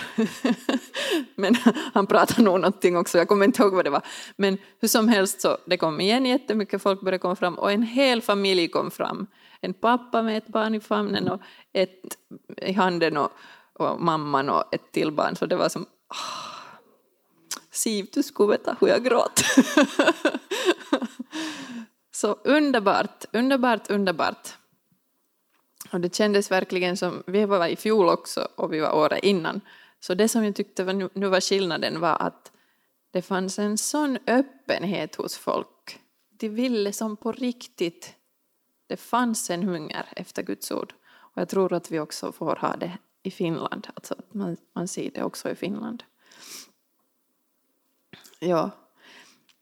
Men 1.35 1.55
han 1.93 2.07
pratade 2.07 2.41
nog 2.41 2.59
någonting 2.59 2.97
också, 2.97 3.17
jag 3.17 3.27
kommer 3.27 3.45
inte 3.45 3.61
ihåg 3.61 3.73
vad 3.73 3.85
det 3.85 3.89
var. 3.89 4.01
Men 4.35 4.57
hur 4.79 4.87
som 4.87 5.07
helst 5.07 5.41
så 5.41 5.57
det 5.65 5.77
kom 5.77 6.01
igen 6.01 6.25
jättemycket 6.25 6.81
folk 6.81 7.01
började 7.01 7.17
komma 7.17 7.35
fram 7.35 7.59
och 7.59 7.71
en 7.71 7.83
hel 7.83 8.21
familj 8.21 8.67
kom 8.67 8.91
fram. 8.91 9.27
En 9.61 9.73
pappa 9.73 10.21
med 10.21 10.37
ett 10.37 10.47
barn 10.47 10.75
i 10.75 10.79
famnen 10.79 11.29
och 11.29 11.41
ett 11.73 12.17
i 12.57 12.73
handen 12.73 13.17
och, 13.17 13.31
och 13.73 14.01
mamman 14.01 14.49
och 14.49 14.73
ett 14.73 14.91
till 14.91 15.11
barn. 15.11 15.35
Så 15.35 15.45
det 15.45 15.55
var 15.55 15.69
som 15.69 15.81
oh, 15.81 16.49
Siv, 17.71 18.07
du 18.13 18.23
skulle 18.23 18.51
veta 18.51 18.71
ah, 18.71 18.75
hur 18.79 18.87
jag 18.87 19.03
gråter. 19.03 19.45
så 22.11 22.37
underbart, 22.43 23.25
underbart, 23.33 23.89
underbart. 23.89 24.58
Och 25.91 26.01
det 26.01 26.15
kändes 26.15 26.51
verkligen 26.51 26.97
som, 26.97 27.23
vi 27.27 27.45
var 27.45 27.67
i 27.67 27.75
fjol 27.75 28.09
också 28.09 28.47
och 28.55 28.73
vi 28.73 28.79
var 28.79 28.95
året 28.95 29.23
innan. 29.23 29.61
Så 29.99 30.13
det 30.13 30.27
som 30.27 30.45
jag 30.45 30.55
tyckte 30.55 30.83
var, 30.83 30.93
nu, 30.93 31.09
nu 31.13 31.27
var 31.27 31.41
skillnaden 31.41 31.99
var 31.99 32.17
att 32.21 32.51
det 33.11 33.21
fanns 33.21 33.59
en 33.59 33.77
sån 33.77 34.17
öppenhet 34.27 35.15
hos 35.15 35.37
folk. 35.37 35.99
De 36.29 36.49
ville 36.49 36.93
som 36.93 37.17
på 37.17 37.31
riktigt. 37.31 38.15
Det 38.87 38.97
fanns 38.97 39.49
en 39.49 39.63
hunger 39.63 40.05
efter 40.15 40.43
Guds 40.43 40.71
ord. 40.71 40.93
Och 41.11 41.41
jag 41.41 41.49
tror 41.49 41.73
att 41.73 41.91
vi 41.91 41.99
också 41.99 42.31
får 42.31 42.55
ha 42.55 42.75
det 42.75 42.97
i 43.23 43.31
Finland. 43.31 43.87
Alltså 43.93 44.13
att 44.13 44.33
man, 44.33 44.57
man 44.73 44.87
ser 44.87 45.11
det 45.11 45.23
också 45.23 45.49
i 45.49 45.55
Finland. 45.55 46.03
Ja. 48.39 48.71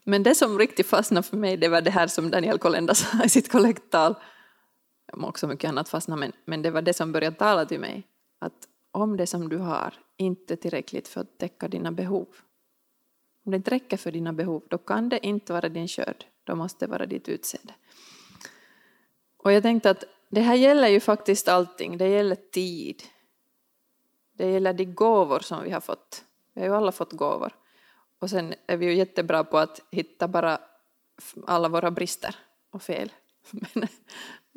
Men 0.03 0.23
det 0.23 0.35
som 0.35 0.59
riktigt 0.59 0.87
fastnade 0.87 1.27
för 1.27 1.37
mig 1.37 1.57
det 1.57 1.69
var 1.69 1.81
det 1.81 1.91
här 1.91 2.07
som 2.07 2.31
Daniel 2.31 2.59
Kolenda 2.59 2.95
sa 2.95 3.23
i 3.23 3.29
sitt 3.29 3.51
kollekttal 3.51 4.15
också 5.13 5.47
mycket 5.47 5.69
annat 5.69 5.89
fastnade, 5.89 6.19
men, 6.19 6.31
men 6.45 6.61
det 6.61 6.71
var 6.71 6.81
det 6.81 6.93
som 6.93 7.11
började 7.11 7.35
tala 7.35 7.65
till 7.65 7.79
mig. 7.79 8.07
Att 8.39 8.67
om 8.91 9.17
det 9.17 9.27
som 9.27 9.49
du 9.49 9.57
har 9.57 9.93
inte 10.17 10.53
är 10.53 10.55
tillräckligt 10.55 11.07
för 11.07 11.21
att 11.21 11.37
täcka 11.37 11.67
dina 11.67 11.91
behov, 11.91 12.27
om 13.45 13.51
det 13.51 13.55
inte 13.57 13.71
räcker 13.71 13.97
för 13.97 14.11
dina 14.11 14.33
behov, 14.33 14.63
då 14.69 14.77
kan 14.77 15.09
det 15.09 15.25
inte 15.25 15.53
vara 15.53 15.69
din 15.69 15.87
skörd, 15.87 16.25
då 16.43 16.55
måste 16.55 16.85
det 16.85 16.91
vara 16.91 17.05
ditt 17.05 17.29
utseende. 17.29 17.73
Och 19.37 19.51
jag 19.51 19.63
tänkte 19.63 19.89
att 19.89 20.03
det 20.29 20.41
här 20.41 20.55
gäller 20.55 20.87
ju 20.87 20.99
faktiskt 20.99 21.47
allting, 21.47 21.97
det 21.97 22.07
gäller 22.07 22.35
tid. 22.35 23.03
Det 24.33 24.51
gäller 24.51 24.73
de 24.73 24.85
gåvor 24.85 25.39
som 25.39 25.63
vi 25.63 25.71
har 25.71 25.81
fått. 25.81 26.23
Vi 26.53 26.61
har 26.61 26.67
ju 26.67 26.75
alla 26.75 26.91
fått 26.91 27.13
gåvor. 27.13 27.53
Och 28.19 28.29
sen 28.29 28.53
är 28.67 28.77
vi 28.77 28.85
ju 28.85 28.93
jättebra 28.93 29.43
på 29.43 29.57
att 29.57 29.81
hitta 29.91 30.27
bara 30.27 30.59
alla 31.47 31.69
våra 31.69 31.91
brister 31.91 32.35
och 32.71 32.81
fel. 32.81 33.11
Men, 33.73 33.87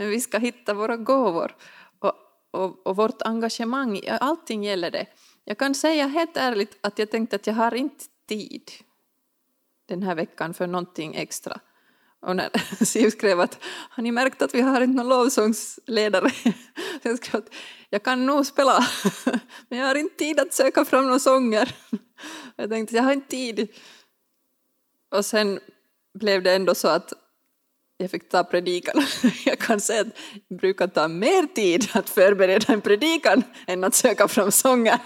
men 0.01 0.11
vi 0.11 0.21
ska 0.21 0.39
hitta 0.39 0.75
våra 0.75 0.97
gåvor 0.97 1.57
och, 1.99 2.13
och, 2.51 2.87
och 2.87 2.97
vårt 2.97 3.23
engagemang. 3.23 4.01
Allting 4.09 4.65
gäller 4.65 4.91
det. 4.91 5.07
Jag 5.45 5.59
kan 5.59 5.75
säga 5.75 6.07
helt 6.07 6.37
ärligt 6.37 6.79
att 6.81 6.99
jag 6.99 7.11
tänkte 7.11 7.37
att 7.37 7.47
jag 7.47 7.55
har 7.55 7.75
inte 7.75 8.05
tid 8.29 8.71
den 9.87 10.03
här 10.03 10.15
veckan 10.15 10.55
för 10.55 10.67
någonting 10.67 11.15
extra. 11.15 11.61
Och 12.21 12.37
när 12.37 12.51
Siv 12.85 13.11
skrev 13.11 13.41
att 13.41 13.59
har 13.65 14.03
ni 14.03 14.13
märkt 14.13 14.43
att 14.43 14.55
vi 14.55 14.61
har 14.61 14.81
inte 14.81 14.97
någon 14.97 15.09
lovsångsledare? 15.09 16.31
Jag 17.03 17.19
skrev 17.19 17.43
att 17.43 17.55
jag 17.91 18.03
kan 18.03 18.27
nog 18.27 18.47
spela, 18.47 18.87
men 19.69 19.79
jag 19.79 19.87
har 19.87 19.95
inte 19.95 20.17
tid 20.17 20.41
att 20.41 20.55
söka 20.55 20.85
fram 20.85 21.05
några 21.05 21.19
sånger. 21.19 21.77
Jag 22.57 22.71
tänkte 22.71 22.93
att 22.93 22.97
jag 22.97 23.03
har 23.03 23.13
inte 23.13 23.29
tid. 23.29 23.69
Och 25.11 25.25
sen 25.25 25.61
blev 26.15 26.43
det 26.43 26.55
ändå 26.55 26.75
så 26.75 26.89
att 26.89 27.13
jag 28.01 28.11
fick 28.11 28.29
ta 28.29 28.45
predikan. 28.45 29.03
Jag 29.45 29.59
kan 29.59 29.81
säga 29.81 30.01
att 30.01 30.17
det 30.49 30.55
brukar 30.55 30.87
ta 30.87 31.09
mer 31.09 31.47
tid 31.47 31.89
att 31.95 32.11
förbereda 32.11 32.73
en 32.73 32.81
predikan 32.81 33.43
än 33.67 33.85
att 33.85 33.95
söka 33.95 34.29
fram 34.29 34.51
sånger. 34.51 35.01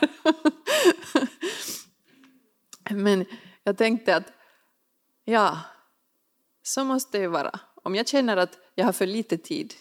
Men 2.91 3.27
jag 3.63 3.79
tänkte 3.79 4.17
att 4.17 4.33
ja, 5.25 5.61
så 6.63 6.85
måste 6.85 7.19
det 7.19 7.29
vara. 7.29 7.61
Om 7.75 7.95
jag 7.95 8.09
känner 8.09 8.37
att 8.37 8.59
jag 8.75 8.85
har 8.85 8.93
för 8.93 9.07
lite 9.07 9.39
tid 9.39 9.75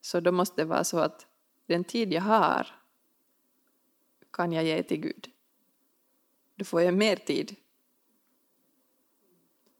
så 0.00 0.20
då 0.20 0.32
måste 0.32 0.60
det 0.62 0.64
vara 0.64 0.84
så 0.84 0.98
att 0.98 1.26
den 1.66 1.84
tid 1.84 2.12
jag 2.12 2.22
har 2.22 2.66
kan 4.32 4.52
jag 4.52 4.64
ge 4.64 4.82
till 4.82 5.00
Gud. 5.00 5.30
Då 6.56 6.64
får 6.64 6.82
jag 6.82 6.94
mer 6.94 7.16
tid. 7.16 7.56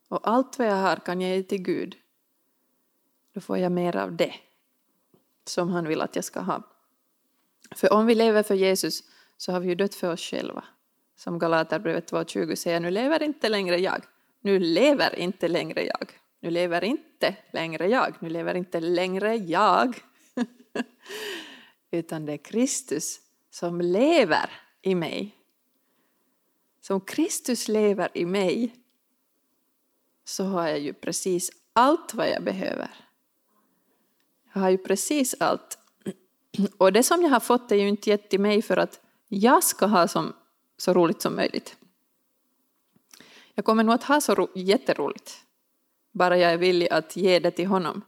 Och 0.08 0.28
allt 0.28 0.58
vad 0.58 0.68
jag 0.68 0.76
har 0.76 0.96
kan 0.96 1.20
jag 1.20 1.36
ge 1.36 1.42
till 1.42 1.62
Gud 1.62 1.96
då 3.34 3.40
får 3.40 3.58
jag 3.58 3.72
mer 3.72 3.96
av 3.96 4.16
det 4.16 4.34
som 5.44 5.70
han 5.70 5.88
vill 5.88 6.00
att 6.00 6.16
jag 6.16 6.24
ska 6.24 6.40
ha. 6.40 6.62
För 7.70 7.92
om 7.92 8.06
vi 8.06 8.14
lever 8.14 8.42
för 8.42 8.54
Jesus 8.54 9.02
så 9.36 9.52
har 9.52 9.60
vi 9.60 9.68
ju 9.68 9.74
dött 9.74 9.94
för 9.94 10.12
oss 10.12 10.20
själva. 10.20 10.64
Som 11.16 11.38
Galaterbrevet 11.38 12.12
2.20 12.12 12.54
säger, 12.54 12.80
nu 12.80 12.90
lever 12.90 13.22
inte 13.22 13.48
längre 13.48 13.76
jag. 13.76 14.04
Nu 14.40 14.58
lever 14.58 15.18
inte 15.18 15.48
längre 15.48 15.84
jag. 15.84 16.20
Nu 16.40 16.50
lever 16.50 16.84
inte 16.84 17.36
längre 17.52 17.88
jag. 17.88 18.14
Nu 18.18 18.28
lever 18.28 18.54
inte 18.54 18.80
längre 18.80 19.36
jag. 19.36 20.02
Utan 21.90 22.26
det 22.26 22.32
är 22.32 22.36
Kristus 22.36 23.20
som 23.50 23.80
lever 23.80 24.50
i 24.82 24.94
mig. 24.94 25.36
Som 26.80 27.00
Kristus 27.00 27.68
lever 27.68 28.08
i 28.14 28.24
mig 28.24 28.74
så 30.24 30.44
har 30.44 30.68
jag 30.68 30.78
ju 30.78 30.92
precis 30.92 31.50
allt 31.72 32.14
vad 32.14 32.28
jag 32.28 32.42
behöver. 32.44 33.03
Jag 34.54 34.60
har 34.60 34.70
ju 34.70 34.78
precis 34.78 35.34
allt. 35.40 35.78
Och 36.78 36.92
det 36.92 37.02
som 37.02 37.22
jag 37.22 37.30
har 37.30 37.40
fått 37.40 37.72
är 37.72 37.76
ju 37.76 37.88
inte 37.88 38.10
gett 38.10 38.30
till 38.30 38.40
mig 38.40 38.62
för 38.62 38.76
att 38.76 39.00
jag 39.28 39.64
ska 39.64 39.86
ha 39.86 40.08
som, 40.08 40.32
så 40.76 40.92
roligt 40.92 41.22
som 41.22 41.36
möjligt. 41.36 41.76
Jag 43.54 43.64
kommer 43.64 43.84
nog 43.84 43.94
att 43.94 44.04
ha 44.04 44.20
så 44.20 44.34
ro, 44.34 44.48
jätteroligt, 44.54 45.44
bara 46.12 46.38
jag 46.38 46.52
är 46.52 46.56
villig 46.56 46.88
att 46.88 47.16
ge 47.16 47.38
det 47.38 47.50
till 47.50 47.66
honom. 47.66 48.02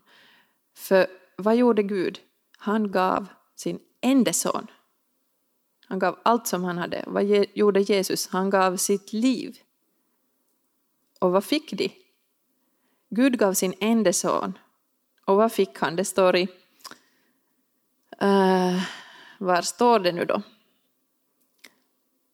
För 0.77 1.07
vad 1.35 1.55
gjorde 1.55 1.83
Gud? 1.83 2.19
Han 2.57 2.91
gav 2.91 3.27
sin 3.55 3.79
enda 4.01 4.33
son. 4.33 4.67
Han 5.85 5.99
gav 5.99 6.19
allt 6.23 6.47
som 6.47 6.63
han 6.63 6.77
hade. 6.77 7.03
Vad 7.07 7.23
gjorde 7.53 7.81
Jesus? 7.81 8.27
Han 8.27 8.49
gav 8.49 8.77
sitt 8.77 9.13
liv. 9.13 9.57
Och 11.19 11.31
vad 11.31 11.43
fick 11.43 11.73
de? 11.73 11.91
Gud 13.09 13.39
gav 13.39 13.53
sin 13.53 13.73
enda 13.79 14.13
son 14.13 14.57
och 15.27 15.37
vad 15.37 15.51
fick 15.51 15.79
han? 15.79 15.95
Det 15.95 16.05
står 16.05 16.35
i... 16.35 16.47
Uh, 18.23 18.83
var 19.37 19.61
står 19.61 19.99
det 19.99 20.11
nu 20.11 20.25
då? 20.25 20.41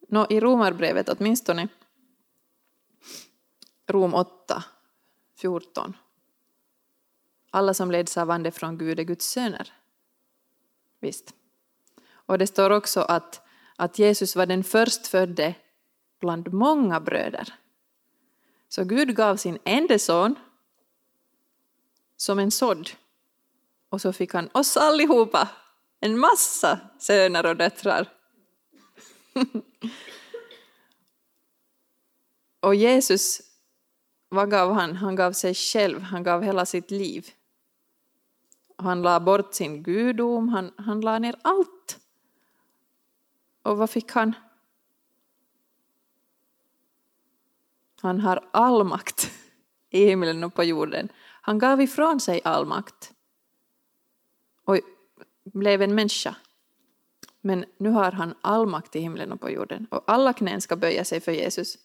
Nå, 0.08 0.28
I 0.30 0.40
Romarbrevet 0.40 1.10
åtminstone. 1.10 1.68
Rom 3.88 4.14
8, 4.14 4.64
14. 5.36 5.98
Alla 7.52 7.74
som 7.74 7.92
leds 7.92 8.18
av 8.18 8.32
ande 8.32 8.52
från 8.52 8.78
Gud 8.78 9.00
är 9.00 9.04
Guds 9.04 9.26
söner. 9.26 9.74
Visst. 11.00 11.34
Och 12.12 12.38
det 12.38 12.48
står 12.48 12.70
också 12.70 13.02
att, 13.02 13.42
att 13.76 14.00
Jesus 14.00 14.36
var 14.36 14.46
den 14.46 14.64
förstfödde 14.64 15.56
bland 16.20 16.54
många 16.54 17.00
bröder. 17.00 17.54
Så 18.70 18.84
Gud 18.84 19.16
gav 19.16 19.36
sin 19.36 19.58
enda 19.64 20.00
son 20.00 20.36
som 22.24 22.40
en 22.40 22.52
sådd. 22.52 22.90
Och 23.90 24.02
så 24.02 24.14
fick 24.14 24.34
han 24.34 24.50
oss 24.54 24.78
allihopa, 24.78 25.50
en 26.00 26.20
massa 26.20 26.80
söner 27.00 27.46
och 27.46 27.58
döttrar. 27.58 28.10
och 32.60 32.76
Jesus, 32.76 33.42
vad 34.30 34.52
gav 34.52 34.74
han? 34.74 34.96
Han 34.96 35.16
gav 35.16 35.32
sig 35.32 35.54
själv, 35.54 36.02
han 36.02 36.24
gav 36.24 36.44
hela 36.44 36.66
sitt 36.66 36.92
liv. 36.92 37.28
Han 38.78 39.02
la 39.02 39.20
bort 39.20 39.54
sin 39.54 39.84
gudom, 39.84 40.50
han, 40.50 40.72
han 40.78 41.02
la 41.02 41.20
ner 41.20 41.36
allt. 41.42 42.00
Och 43.64 43.78
vad 43.78 43.90
fick 43.90 44.12
han? 44.12 44.34
Han 48.02 48.20
har 48.20 48.50
all 48.52 48.84
makt 48.84 49.32
i 49.90 50.06
himlen 50.06 50.44
och 50.44 50.54
på 50.54 50.64
jorden. 50.64 51.10
Han 51.46 51.60
gav 51.60 51.82
ifrån 51.82 52.20
sig 52.20 52.42
all 52.44 52.66
makt 52.66 53.14
och 54.66 54.80
blev 55.44 55.82
en 55.82 55.96
människa. 55.96 56.36
Men 57.42 57.66
nu 57.78 57.90
har 57.90 58.12
han 58.12 58.36
all 58.42 58.68
makt 58.68 58.96
i 58.96 59.00
himlen 59.00 59.32
och 59.32 59.42
på 59.42 59.50
jorden 59.50 59.88
och 59.92 60.04
alla 60.08 60.34
knän 60.34 60.62
ska 60.62 60.76
böja 60.76 61.06
sig 61.06 61.20
för 61.20 61.32
Jesus. 61.32 61.78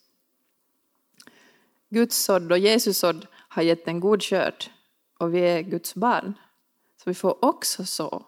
Guds 1.88 2.16
sådd 2.16 2.52
och 2.52 2.58
Jesus 2.58 2.98
sådd 2.98 3.26
har 3.34 3.62
gett 3.62 3.88
en 3.88 4.00
god 4.00 4.22
skörd 4.22 4.64
och 5.18 5.34
vi 5.34 5.40
är 5.40 5.62
Guds 5.62 5.94
barn. 5.94 6.34
Så 6.96 7.10
vi 7.10 7.14
får 7.14 7.44
också 7.44 7.84
så 7.84 8.22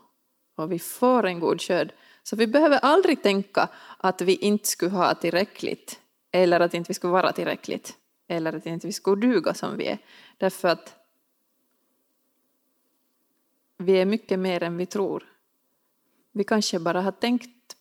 och 0.55 0.73
vi 0.73 0.79
får 0.79 1.27
en 1.27 1.41
god 1.41 1.61
skörd. 1.61 1.93
Så 2.23 2.37
vi 2.37 2.47
behöver 2.47 2.79
aldrig 2.79 3.23
tänka 3.23 3.69
att 3.99 4.21
vi 4.21 4.35
inte 4.35 4.69
skulle 4.69 4.97
ha 4.97 5.15
tillräckligt 5.15 6.01
eller 6.33 6.61
att 6.61 6.75
inte 6.75 6.89
vi 6.89 6.95
skulle 6.95 7.13
vara 7.13 7.33
tillräckligt 7.33 7.97
eller 8.29 8.53
att 8.53 8.67
inte 8.67 8.87
vi 8.87 8.93
skulle 8.93 9.27
duga 9.27 9.55
som 9.55 9.77
vi 9.77 9.87
är. 9.87 9.99
Därför 10.39 10.69
att 10.69 11.00
vi 13.81 13.93
är 13.93 14.07
mycket 14.07 14.39
mer 14.39 14.63
än 14.63 14.77
vi 14.77 14.87
tror. 14.87 15.25
Vi 16.33 16.45
kanske 16.45 16.79
bara 16.79 17.01
har 17.01 17.13
tänkt 17.13 17.77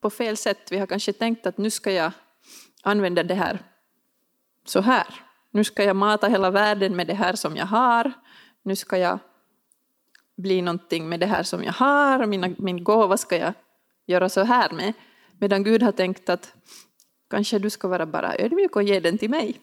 på 0.00 0.10
fel 0.10 0.36
sätt. 0.36 0.72
Vi 0.72 0.78
har 0.78 0.86
kanske 0.86 1.12
tänkt 1.12 1.46
att 1.46 1.58
nu 1.58 1.70
ska 1.70 1.92
jag 1.92 2.12
använda 2.82 3.22
det 3.22 3.34
här 3.34 3.58
så 4.64 4.80
här. 4.80 5.06
Nu 5.50 5.64
ska 5.64 5.84
jag 5.84 5.96
mata 5.96 6.28
hela 6.28 6.50
världen 6.50 6.96
med 6.96 7.06
det 7.06 7.14
här 7.14 7.34
som 7.34 7.56
jag 7.56 7.66
har. 7.66 8.12
Nu 8.62 8.76
ska 8.76 8.98
jag 8.98 9.18
bli 10.36 10.62
någonting 10.62 11.08
med 11.08 11.20
det 11.20 11.26
här 11.26 11.42
som 11.42 11.64
jag 11.64 11.72
har. 11.72 12.26
Mina, 12.26 12.50
min 12.58 12.84
gåva 12.84 13.16
ska 13.16 13.36
jag 13.36 13.54
göra 14.06 14.28
så 14.28 14.42
här 14.42 14.70
med. 14.70 14.92
Medan 15.38 15.64
Gud 15.64 15.82
har 15.82 15.92
tänkt 15.92 16.28
att 16.28 16.54
kanske 17.30 17.58
du 17.58 17.70
ska 17.70 17.88
vara 17.88 18.06
bara 18.06 18.36
ödmjuk 18.38 18.76
och 18.76 18.82
ge 18.82 19.00
den 19.00 19.18
till 19.18 19.30
mig. 19.30 19.60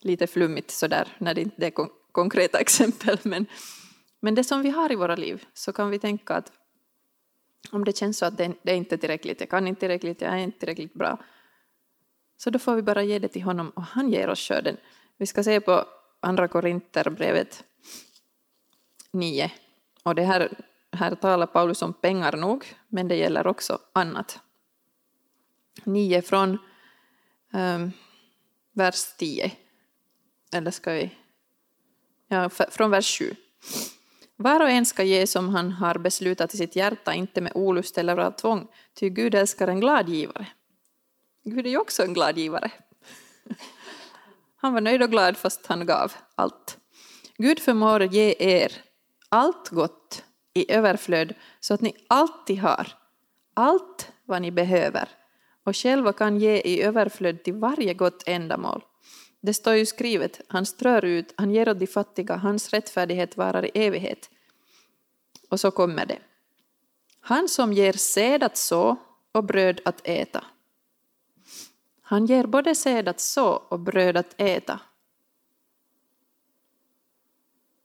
Lite 0.00 0.26
flummigt 0.26 0.70
sådär 0.70 1.08
när 1.18 1.34
det 1.34 1.40
inte 1.40 1.66
är 1.66 1.70
konkreta 2.16 2.58
exempel. 2.58 3.18
Men, 3.22 3.46
men 4.20 4.34
det 4.34 4.44
som 4.44 4.62
vi 4.62 4.70
har 4.70 4.92
i 4.92 4.96
våra 4.96 5.16
liv 5.16 5.44
så 5.54 5.72
kan 5.72 5.90
vi 5.90 5.98
tänka 5.98 6.34
att 6.34 6.52
om 7.72 7.84
det 7.84 7.96
känns 7.96 8.18
så 8.18 8.26
att 8.26 8.38
det, 8.38 8.52
det 8.62 8.72
är 8.72 8.76
inte 8.76 8.98
tillräckligt, 8.98 9.40
jag 9.40 9.50
kan 9.50 9.66
inte 9.66 9.80
tillräckligt, 9.80 10.20
jag 10.20 10.32
är 10.32 10.38
inte 10.38 10.58
tillräckligt 10.58 10.94
bra. 10.94 11.18
Så 12.36 12.50
då 12.50 12.58
får 12.58 12.74
vi 12.76 12.82
bara 12.82 13.02
ge 13.02 13.18
det 13.18 13.28
till 13.28 13.42
honom 13.42 13.70
och 13.70 13.82
han 13.82 14.12
ger 14.12 14.28
oss 14.28 14.48
skörden. 14.48 14.76
Vi 15.16 15.26
ska 15.26 15.42
se 15.42 15.60
på 15.60 15.84
Andra 16.20 16.48
Korinterbrevet 16.48 17.64
9. 19.12 19.52
Och 20.02 20.14
det 20.14 20.22
här, 20.22 20.48
här 20.92 21.14
talar 21.14 21.46
Paulus 21.46 21.82
om 21.82 21.92
pengar 21.92 22.36
nog, 22.36 22.64
men 22.88 23.08
det 23.08 23.16
gäller 23.16 23.46
också 23.46 23.78
annat. 23.92 24.40
9 25.84 26.22
från 26.22 26.58
um, 27.52 27.92
vers 28.72 29.16
10. 29.18 29.52
Eller 30.52 30.70
ska 30.70 30.92
vi... 30.92 31.10
Ja, 32.28 32.48
från 32.48 32.90
vers 32.90 33.18
7. 33.18 33.34
Var 34.36 34.60
och 34.60 34.70
en 34.70 34.86
ska 34.86 35.02
ge 35.02 35.26
som 35.26 35.48
han 35.48 35.72
har 35.72 35.98
beslutat 35.98 36.54
i 36.54 36.56
sitt 36.56 36.76
hjärta, 36.76 37.14
inte 37.14 37.40
med 37.40 37.52
olust 37.54 37.98
eller 37.98 38.18
av 38.18 38.30
tvång, 38.30 38.68
ty 38.94 39.10
Gud 39.10 39.34
älskar 39.34 39.68
en 39.68 39.80
glad 39.80 40.08
givare. 40.08 40.46
Gud 41.44 41.66
är 41.66 41.70
ju 41.70 41.78
också 41.78 42.02
en 42.02 42.14
glad 42.14 42.38
givare. 42.38 42.70
Han 44.56 44.72
var 44.72 44.80
nöjd 44.80 45.02
och 45.02 45.10
glad 45.10 45.36
fast 45.36 45.66
han 45.66 45.86
gav 45.86 46.12
allt. 46.34 46.78
Gud 47.36 47.60
förmår 47.60 48.02
ge 48.02 48.34
er 48.38 48.72
allt 49.28 49.68
gott 49.68 50.24
i 50.54 50.72
överflöd 50.72 51.34
så 51.60 51.74
att 51.74 51.80
ni 51.80 51.94
alltid 52.08 52.58
har 52.58 52.88
allt 53.54 54.12
vad 54.24 54.42
ni 54.42 54.50
behöver 54.50 55.08
och 55.64 55.76
själva 55.76 56.12
kan 56.12 56.38
ge 56.38 56.56
i 56.56 56.82
överflöd 56.82 57.44
till 57.44 57.54
varje 57.54 57.94
gott 57.94 58.22
ändamål. 58.26 58.82
Det 59.46 59.54
står 59.54 59.74
ju 59.74 59.86
skrivet, 59.86 60.40
han 60.48 60.66
strör 60.66 61.04
ut, 61.04 61.34
han 61.36 61.50
ger 61.50 61.68
åt 61.68 61.78
de 61.78 61.86
fattiga, 61.86 62.36
hans 62.36 62.70
rättfärdighet 62.70 63.36
varar 63.36 63.64
i 63.64 63.70
evighet. 63.74 64.30
Och 65.48 65.60
så 65.60 65.70
kommer 65.70 66.06
det. 66.06 66.18
Han 67.20 67.48
som 67.48 67.72
ger 67.72 67.92
säd 67.92 68.42
att 68.42 68.56
så 68.56 68.96
och 69.32 69.44
bröd 69.44 69.80
att 69.84 70.00
äta. 70.04 70.44
Han 72.02 72.26
ger 72.26 72.46
både 72.46 72.74
säd 72.74 73.08
att 73.08 73.20
så 73.20 73.48
och 73.48 73.80
bröd 73.80 74.16
att 74.16 74.34
äta. 74.40 74.80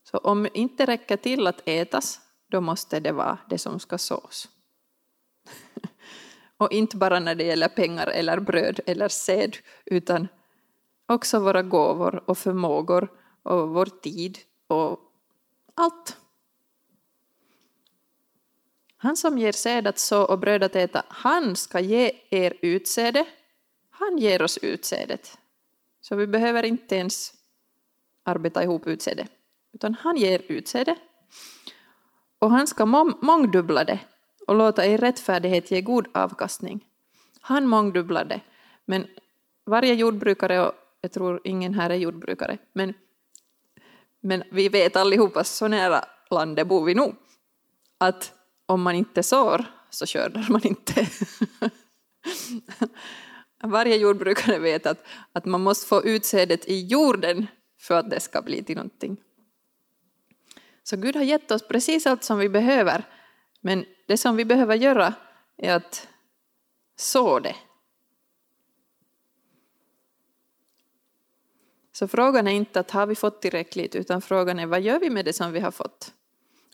Så 0.04 0.18
om 0.18 0.44
det 0.44 0.58
inte 0.58 0.86
räcker 0.86 1.18
till 1.18 1.48
att 1.48 1.62
ätas, 1.66 2.20
då 2.48 2.62
måste 2.62 3.00
det 3.00 3.12
vara 3.12 3.38
det 3.50 3.58
som 3.58 3.80
ska 3.80 3.98
sås. 3.98 4.50
och 6.58 6.72
inte 6.72 6.98
bara 6.98 7.20
när 7.20 7.36
det 7.36 7.44
gäller 7.44 7.68
pengar 7.68 8.08
eller 8.08 8.40
bröd 8.40 8.80
eller 8.86 9.08
säd, 9.08 9.58
utan 9.86 10.28
också 11.06 11.40
våra 11.40 11.62
gåvor 11.62 12.24
och 12.26 12.38
förmågor 12.38 13.08
och 13.44 13.70
vår 13.70 13.86
tid 13.86 14.38
och 14.68 15.00
allt. 15.76 16.18
Han 18.98 19.18
som 19.18 19.38
ger 19.38 19.52
säd 19.52 19.88
att 19.88 20.00
så 20.00 20.24
och 20.26 20.40
bröd 20.40 20.64
att 20.64 20.76
äta, 20.76 21.04
han 21.08 21.56
ska 21.56 21.80
ge 21.80 22.12
er 22.30 22.54
utsäde 22.62 23.26
han 24.02 24.18
ger 24.18 24.42
oss 24.42 24.58
utsädet. 24.58 25.38
Så 26.02 26.16
vi 26.16 26.28
behöver 26.28 26.64
inte 26.64 26.96
ens 26.96 27.34
arbeta 28.24 28.64
ihop 28.64 28.88
utsäde, 28.88 29.28
utan 29.74 29.94
han 29.94 30.18
ger 30.18 30.42
utsäde. 30.48 30.96
Och 32.40 32.52
han 32.52 32.68
ska 32.68 32.86
mångdubbla 33.22 33.84
det 33.84 34.00
och 34.48 34.56
låta 34.56 34.86
er 34.86 34.98
rättfärdighet 34.98 35.72
ge 35.72 35.82
god 35.82 36.08
avkastning. 36.14 36.86
Han 37.42 37.68
mångdubblar 37.68 38.26
det. 38.26 38.42
Men 38.86 39.08
varje 39.66 39.94
jordbrukare, 39.94 40.68
och 40.68 40.74
jag 41.02 41.12
tror 41.12 41.42
ingen 41.44 41.74
här 41.74 41.90
är 41.90 41.96
jordbrukare, 41.96 42.58
men, 42.74 42.94
men 44.20 44.44
vi 44.52 44.70
vet 44.70 44.96
allihopa, 44.96 45.44
så 45.44 45.68
nära 45.68 46.06
landet 46.30 46.68
bor 46.68 46.86
vi 46.86 46.94
nog, 46.94 47.16
att 47.98 48.34
om 48.66 48.82
man 48.82 48.96
inte 48.96 49.24
sår 49.24 49.66
så 49.90 50.06
skördar 50.06 50.48
man 50.50 50.68
inte. 50.68 51.08
varje 53.64 53.96
jordbrukare 53.96 54.60
vet 54.60 54.86
att, 54.86 55.06
att 55.34 55.46
man 55.46 55.62
måste 55.62 55.88
få 55.88 56.04
utsädet 56.04 56.68
i 56.68 56.86
jorden 56.86 57.48
för 57.80 57.96
att 57.96 58.10
det 58.10 58.20
ska 58.20 58.42
bli 58.42 58.64
till 58.64 58.76
någonting. 58.76 59.18
Så 60.84 60.98
Gud 60.98 61.16
har 61.16 61.24
gett 61.24 61.52
oss 61.52 61.68
precis 61.68 62.08
allt 62.08 62.24
som 62.24 62.38
vi 62.38 62.50
behöver, 62.50 63.04
men 63.62 63.86
det 64.08 64.18
som 64.18 64.36
vi 64.36 64.46
behöver 64.46 64.76
göra 64.76 65.14
är 65.58 65.76
att 65.76 66.08
så 66.96 67.40
det. 67.40 67.56
Så 71.92 72.08
frågan 72.08 72.48
är 72.48 72.52
inte 72.52 72.80
att 72.80 72.92
har 72.92 73.06
vi 73.06 73.16
fått 73.16 73.42
tillräckligt, 73.42 73.96
utan 73.96 74.22
frågan 74.22 74.60
är 74.60 74.66
vad 74.66 74.82
gör 74.82 75.00
vi 75.00 75.10
med 75.10 75.26
det 75.26 75.34
som 75.34 75.52
vi 75.52 75.60
har 75.60 75.72
fått? 75.72 76.14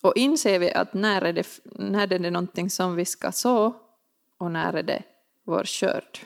Och 0.02 0.18
inser 0.18 0.60
vi 0.60 0.72
att 0.72 0.94
när 0.94 1.22
är 1.22 1.34
det, 1.34 1.48
när 1.64 2.14
är 2.14 2.20
det 2.20 2.32
någonting 2.32 2.70
som 2.70 2.96
vi 2.96 3.06
ska 3.06 3.32
så 3.32 3.76
och 4.38 4.52
när 4.52 4.74
är 4.74 4.84
det 4.84 5.04
vår 5.44 5.64
skörd? 5.64 6.20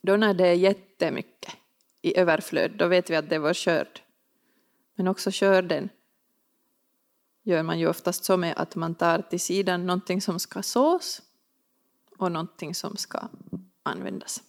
Då 0.00 0.16
när 0.16 0.34
det 0.34 0.46
är 0.46 0.54
jättemycket 0.54 1.56
i 2.02 2.18
överflöd, 2.18 2.70
då 2.70 2.88
vet 2.88 3.10
vi 3.10 3.16
att 3.16 3.28
det 3.28 3.34
är 3.34 3.38
vår 3.38 3.54
skörd. 3.54 4.00
Men 4.94 5.08
också 5.08 5.30
skörden 5.30 5.88
gör 7.42 7.62
man 7.62 7.78
ju 7.78 7.88
oftast 7.88 8.24
så 8.24 8.36
med 8.36 8.54
att 8.56 8.76
man 8.76 8.94
tar 8.94 9.22
till 9.22 9.40
sidan 9.40 9.86
någonting 9.86 10.20
som 10.20 10.40
ska 10.40 10.62
sås 10.62 11.22
och 12.18 12.32
någonting 12.32 12.74
som 12.74 12.96
ska 12.96 13.28
användas. 13.82 14.42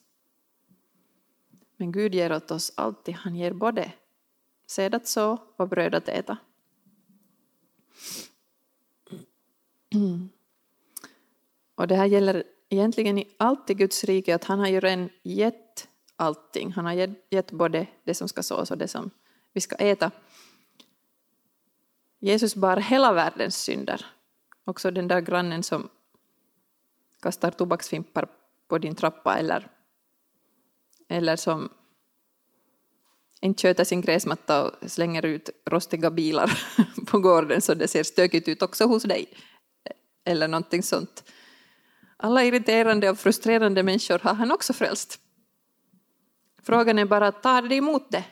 Men 1.83 1.91
Gud 1.91 2.15
ger 2.15 2.31
åt 2.31 2.51
oss 2.51 2.73
alltid, 2.75 3.15
han 3.15 3.35
ger 3.35 3.53
både 3.53 3.91
säd 4.67 4.95
att 4.95 5.07
så 5.07 5.37
och 5.55 5.67
bröd 5.67 5.95
att 5.95 6.09
äta. 6.09 6.37
Och 11.75 11.87
det 11.87 11.95
här 11.95 12.05
gäller 12.05 12.43
egentligen 12.69 13.17
i 13.17 13.35
allt 13.37 13.69
i 13.69 13.73
Guds 13.73 14.03
rike 14.03 14.35
att 14.35 14.43
han 14.43 14.59
har 14.59 14.67
ju 14.67 14.79
redan 14.79 15.09
gett 15.23 15.87
allting. 16.15 16.71
Han 16.71 16.85
har 16.85 17.15
gett 17.29 17.51
både 17.51 17.87
det 18.03 18.13
som 18.13 18.27
ska 18.27 18.43
sås 18.43 18.71
och 18.71 18.77
det 18.77 18.87
som 18.87 19.09
vi 19.53 19.61
ska 19.61 19.75
äta. 19.75 20.11
Jesus 22.19 22.55
bar 22.55 22.77
hela 22.77 23.13
världens 23.13 23.57
synder. 23.57 24.05
Också 24.63 24.91
den 24.91 25.07
där 25.07 25.21
grannen 25.21 25.63
som 25.63 25.89
kastar 27.19 27.51
tobaksfimpar 27.51 28.27
på 28.67 28.77
din 28.77 28.95
trappa 28.95 29.37
eller, 29.37 29.69
eller 31.13 31.35
som 31.35 31.69
inte 33.41 33.61
sköter 33.61 33.83
sin 33.83 34.01
gräsmatta 34.01 34.63
och 34.63 34.91
slänger 34.91 35.25
ut 35.25 35.49
rostiga 35.65 36.11
bilar 36.11 36.59
på 37.07 37.19
gården 37.19 37.61
så 37.61 37.73
det 37.73 37.87
ser 37.87 38.03
stökigt 38.03 38.47
ut 38.47 38.61
också 38.61 38.85
hos 38.85 39.03
dig. 39.03 39.37
Eller 40.25 40.47
någonting 40.47 40.83
sånt. 40.83 41.23
Alla 42.17 42.43
irriterande 42.43 43.09
och 43.09 43.19
frustrerande 43.19 43.83
människor 43.83 44.19
har 44.19 44.33
han 44.33 44.51
också 44.51 44.73
frälst. 44.73 45.19
Frågan 46.63 46.99
är 46.99 47.05
bara, 47.05 47.31
tar 47.31 47.61
de 47.61 47.75
emot 47.75 48.11
det? 48.11 48.25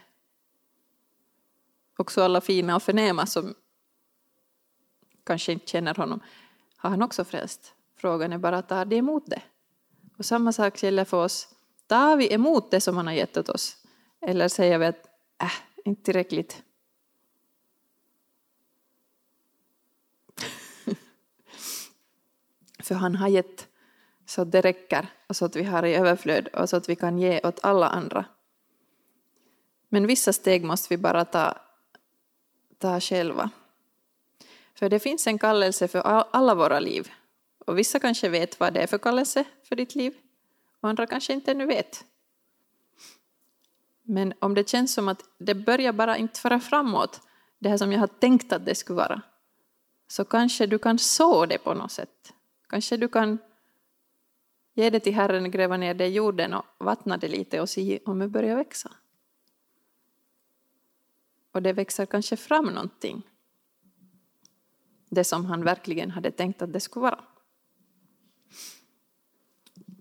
Också 1.98 2.24
alla 2.24 2.42
fina 2.42 2.76
och 2.76 2.84
förnäma 2.84 3.26
som 3.26 3.54
kanske 5.24 5.52
inte 5.52 5.68
känner 5.68 5.96
honom 5.96 6.20
har 6.78 6.90
han 6.90 7.02
också 7.02 7.26
frälst. 7.26 7.74
Frågan 7.98 8.34
är 8.34 8.38
bara, 8.38 8.62
tar 8.62 8.86
de 8.86 8.96
emot 8.98 9.24
det? 9.26 9.42
Och 10.18 10.26
samma 10.26 10.54
sak 10.54 10.84
gäller 10.84 11.06
för 11.06 11.24
oss. 11.24 11.48
Tar 11.92 12.18
vi 12.18 12.34
emot 12.34 12.72
det 12.72 12.82
som 12.82 12.98
han 12.98 13.08
har 13.08 13.14
gett 13.14 13.38
åt 13.38 13.50
oss? 13.50 13.78
Eller 14.22 14.48
säger 14.48 14.78
vi 14.78 14.86
att, 14.86 15.08
äh, 15.42 15.52
inte 15.86 16.04
tillräckligt. 16.04 16.64
För 22.84 22.96
han 22.96 23.16
har 23.16 23.28
gett 23.28 23.68
så 24.26 24.42
att 24.42 24.52
det 24.52 24.62
räcker 24.62 25.08
och 25.28 25.36
så 25.36 25.46
att 25.46 25.56
vi 25.56 25.64
har 25.64 25.86
i 25.86 25.96
överflöd 25.96 26.48
och 26.48 26.70
så 26.70 26.78
att 26.78 26.90
vi 26.90 26.96
kan 26.96 27.20
ge 27.20 27.42
åt 27.44 27.60
alla 27.64 27.88
andra. 27.88 28.26
Men 29.90 30.08
vissa 30.08 30.34
steg 30.34 30.64
måste 30.64 30.88
vi 30.90 30.98
bara 30.98 31.26
ta, 31.26 31.58
ta 32.78 33.00
själva. 33.00 33.50
För 34.76 34.90
det 34.90 35.00
finns 35.00 35.28
en 35.28 35.40
kallelse 35.40 35.88
för 35.88 36.00
alla 36.32 36.56
våra 36.56 36.80
liv. 36.80 37.12
Och 37.66 37.78
vissa 37.78 38.00
kanske 38.00 38.30
vet 38.30 38.60
vad 38.60 38.74
det 38.74 38.82
är 38.82 38.88
för 38.88 38.98
kallelse 38.98 39.44
för 39.64 39.76
ditt 39.76 39.96
liv. 39.96 40.14
Och 40.82 40.90
andra 40.90 41.08
kanske 41.08 41.34
inte 41.34 41.52
ännu 41.52 41.66
vet. 41.66 42.06
Men 44.04 44.34
om 44.40 44.54
det 44.54 44.70
känns 44.70 44.94
som 44.94 45.08
att 45.08 45.24
det 45.38 45.56
börjar 45.56 45.94
bara 45.94 46.18
inte 46.18 46.40
föra 46.40 46.60
framåt, 46.60 47.22
det 47.60 47.70
här 47.70 47.78
som 47.78 47.92
jag 47.92 48.00
har 48.00 48.08
tänkt 48.08 48.54
att 48.54 48.66
det 48.66 48.76
skulle 48.76 48.98
vara, 48.98 49.22
så 50.08 50.26
kanske 50.26 50.68
du 50.68 50.80
kan 50.80 51.00
så 51.00 51.46
det 51.46 51.58
på 51.58 51.74
något 51.74 51.92
sätt. 51.92 52.34
Kanske 52.68 52.98
du 52.98 53.08
kan 53.08 53.38
ge 54.74 54.90
det 54.90 55.00
till 55.00 55.14
Herren, 55.14 55.52
gräva 55.52 55.78
ner 55.78 55.94
det 55.94 56.06
i 56.08 56.14
jorden 56.14 56.54
och 56.54 56.66
vattna 56.78 57.18
det 57.18 57.28
lite 57.28 57.62
och 57.62 57.70
se 57.70 58.00
om 58.06 58.20
det 58.20 58.28
börjar 58.28 58.56
växa. 58.56 58.92
Och 61.52 61.62
det 61.62 61.74
växer 61.74 62.06
kanske 62.06 62.38
fram 62.38 62.66
någonting. 62.66 63.22
Det 65.10 65.24
som 65.24 65.46
han 65.46 65.64
verkligen 65.64 66.12
hade 66.12 66.32
tänkt 66.32 66.62
att 66.62 66.74
det 66.74 66.80
skulle 66.80 67.02
vara. 67.02 67.24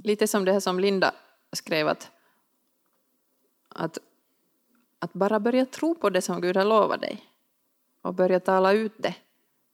Lite 0.03 0.27
som 0.27 0.45
det 0.45 0.53
här 0.53 0.61
som 0.61 0.81
Linda 0.81 1.15
skrev 1.53 1.89
att, 1.89 2.11
att, 3.69 3.99
att 4.99 5.13
bara 5.13 5.41
börja 5.41 5.67
tro 5.67 5.95
på 5.95 6.11
det 6.11 6.23
som 6.23 6.41
Gud 6.41 6.57
har 6.57 6.65
lovat 6.65 7.01
dig 7.01 7.25
och 8.03 8.15
börja 8.15 8.41
tala 8.41 8.73
ut 8.73 8.93
det. 8.97 9.15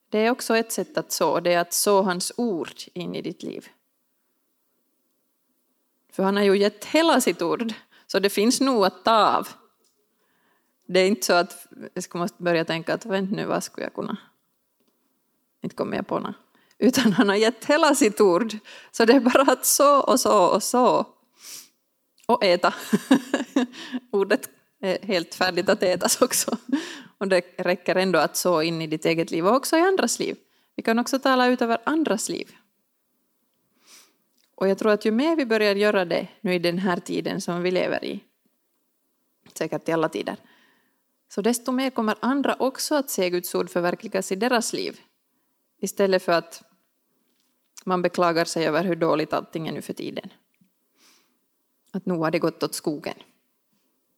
Det 0.09 0.19
är 0.19 0.31
också 0.31 0.57
ett 0.57 0.73
sätt 0.73 0.99
att 0.99 1.13
så, 1.13 1.41
det 1.41 1.53
är 1.53 1.61
att 1.61 1.73
så 1.73 2.03
hans 2.03 2.33
ord 2.37 2.75
in 2.93 3.15
i 3.15 3.23
ditt 3.23 3.43
liv. 3.43 3.69
För 6.13 6.23
han 6.23 6.37
har 6.37 6.43
ju 6.43 6.57
gett 6.57 6.85
hela 6.85 7.21
sitt 7.21 7.43
ord, 7.43 7.73
så 8.07 8.19
det 8.19 8.31
finns 8.31 8.61
nog 8.61 8.85
att 8.85 9.05
ta 9.05 9.37
av. 9.37 9.49
Det 10.87 11.01
är 11.01 11.09
inte 11.09 11.27
så 11.27 11.33
att 11.33 11.67
jag 11.95 12.15
måste 12.15 12.43
börja 12.43 12.65
tänka 12.65 12.95
att 12.95 13.07
vänta 13.07 13.37
nu, 13.37 13.45
vad 13.45 13.65
skulle 13.65 13.87
jag 13.87 13.95
kunna? 13.95 14.17
Inte 15.61 15.77
kommer 15.77 15.97
jag 15.97 16.07
på 16.07 16.19
något. 16.19 16.35
Utan 16.79 17.13
han 17.13 17.29
har 17.29 17.37
gett 17.37 17.65
hela 17.65 17.95
sitt 17.95 18.21
ord. 18.21 18.57
Så 18.91 19.05
det 19.05 19.13
är 19.13 19.21
bara 19.21 19.43
att 19.43 19.67
så 19.67 20.01
och 20.01 20.21
så 20.21 20.47
och 20.47 20.63
så. 20.63 21.07
Och 22.27 22.45
äta. 22.45 22.75
Ordet 24.13 24.51
är 24.81 25.07
helt 25.07 25.35
färdigt 25.35 25.69
att 25.69 25.83
ätas 25.83 26.23
också. 26.23 26.57
Och 27.19 27.29
det 27.29 27.41
räcker 27.59 27.97
ändå 27.97 28.19
att 28.19 28.37
så 28.37 28.63
in 28.63 28.83
i 28.83 28.87
ditt 28.87 29.05
eget 29.05 29.31
liv 29.31 29.47
och 29.47 29.55
också 29.55 29.77
i 29.77 29.81
andras 29.81 30.19
liv. 30.19 30.37
Vi 30.77 30.83
kan 30.83 30.99
också 30.99 31.19
tala 31.19 31.47
ut 31.47 31.63
över 31.63 31.79
andras 31.85 32.29
liv. 32.29 32.57
Och 34.55 34.69
jag 34.69 34.79
tror 34.79 34.93
att 34.93 35.05
ju 35.05 35.11
mer 35.11 35.37
vi 35.37 35.47
börjar 35.47 35.75
göra 35.75 36.05
det 36.05 36.29
nu 36.41 36.55
i 36.55 36.59
den 36.59 36.79
här 36.79 36.97
tiden 36.97 37.41
som 37.41 37.63
vi 37.63 37.71
lever 37.71 38.05
i, 38.05 38.25
säkert 39.55 39.89
i 39.89 39.93
alla 39.93 40.09
tider, 40.09 40.37
så 41.29 41.43
desto 41.43 41.73
mer 41.73 41.91
kommer 41.91 42.17
andra 42.21 42.57
också 42.59 42.95
att 42.95 43.11
se 43.11 43.31
Guds 43.31 43.55
ord 43.55 43.71
förverkligas 43.71 44.33
i 44.33 44.37
deras 44.37 44.73
liv. 44.73 45.01
Istället 45.81 46.23
för 46.23 46.33
att 46.33 46.63
man 47.87 48.03
beklagar 48.03 48.45
sig 48.45 48.67
över 48.67 48.85
hur 48.85 48.97
dåligt 48.97 49.33
allting 49.33 49.69
är 49.69 49.73
nu 49.73 49.83
för 49.83 49.93
tiden. 49.93 50.33
Att 51.93 52.07
nu 52.07 52.15
har 52.15 52.31
det 52.31 52.39
gått 52.39 52.63
åt 52.63 52.75
skogen. 52.75 53.15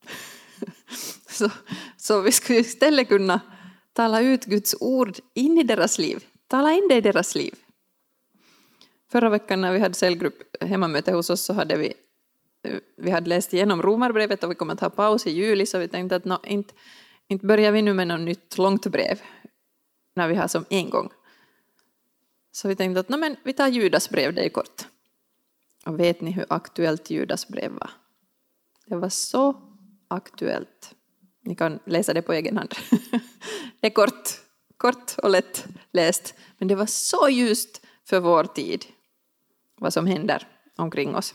så, 1.28 1.50
så 1.96 2.20
vi 2.20 2.32
skulle 2.32 2.58
istället 2.58 3.08
kunna 3.08 3.40
tala 3.92 4.20
ut 4.20 4.44
Guds 4.44 4.74
ord 4.80 5.16
in 5.34 5.58
i 5.58 5.62
deras 5.62 5.98
liv. 5.98 6.26
Tala 6.46 6.72
in 6.72 6.88
det 6.88 6.96
i 6.96 7.00
deras 7.00 7.34
liv. 7.34 7.54
Förra 9.10 9.28
veckan 9.28 9.60
när 9.60 9.72
vi 9.72 9.78
hade 9.78 9.94
cellgrupp 9.94 10.56
eh, 10.60 10.68
hemmamöte 10.68 11.12
hos 11.12 11.30
oss 11.30 11.42
så 11.42 11.52
hade 11.52 11.76
vi, 11.76 11.94
eh, 12.62 12.76
vi 12.96 13.10
hade 13.10 13.28
läst 13.28 13.54
igenom 13.54 13.82
romarbrevet 13.82 14.44
och 14.44 14.50
vi 14.50 14.54
kommer 14.54 14.72
att 14.72 14.80
ha 14.80 14.90
paus 14.90 15.26
i 15.26 15.30
juli 15.30 15.66
så 15.66 15.78
vi 15.78 15.88
tänkte 15.88 16.16
att 16.16 16.24
no, 16.24 16.38
inte, 16.44 16.74
inte 17.28 17.46
börjar 17.46 17.72
vi 17.72 17.82
nu 17.82 17.94
med 17.94 18.08
något 18.08 18.20
nytt 18.20 18.58
långt 18.58 18.86
brev 18.86 19.20
när 20.16 20.28
vi 20.28 20.34
har 20.34 20.48
som 20.48 20.64
en 20.68 20.90
gång. 20.90 21.10
Så 22.58 22.68
vi 22.68 22.76
tänkte 22.76 23.00
att 23.00 23.08
men 23.08 23.36
vi 23.42 23.52
tar 23.52 23.68
Judas 23.68 24.10
brev, 24.10 24.34
det 24.34 24.44
är 24.44 24.48
kort. 24.48 24.86
Och 25.86 26.00
vet 26.00 26.20
ni 26.20 26.30
hur 26.30 26.46
aktuellt 26.48 27.10
Judas 27.10 27.48
brev 27.48 27.72
var? 27.72 27.90
Det 28.86 28.96
var 28.96 29.08
så 29.08 29.62
aktuellt. 30.08 30.94
Ni 31.44 31.54
kan 31.54 31.78
läsa 31.84 32.14
det 32.14 32.22
på 32.22 32.32
egen 32.32 32.56
hand. 32.56 32.74
det 33.80 33.86
är 33.86 33.90
kort, 33.90 34.28
kort 34.76 35.18
och 35.22 35.30
lätt 35.30 35.66
läst, 35.92 36.34
men 36.58 36.68
det 36.68 36.74
var 36.74 36.86
så 36.86 37.28
ljust 37.28 37.86
för 38.04 38.20
vår 38.20 38.44
tid 38.44 38.84
vad 39.76 39.92
som 39.92 40.06
händer 40.06 40.48
omkring 40.76 41.16
oss. 41.16 41.34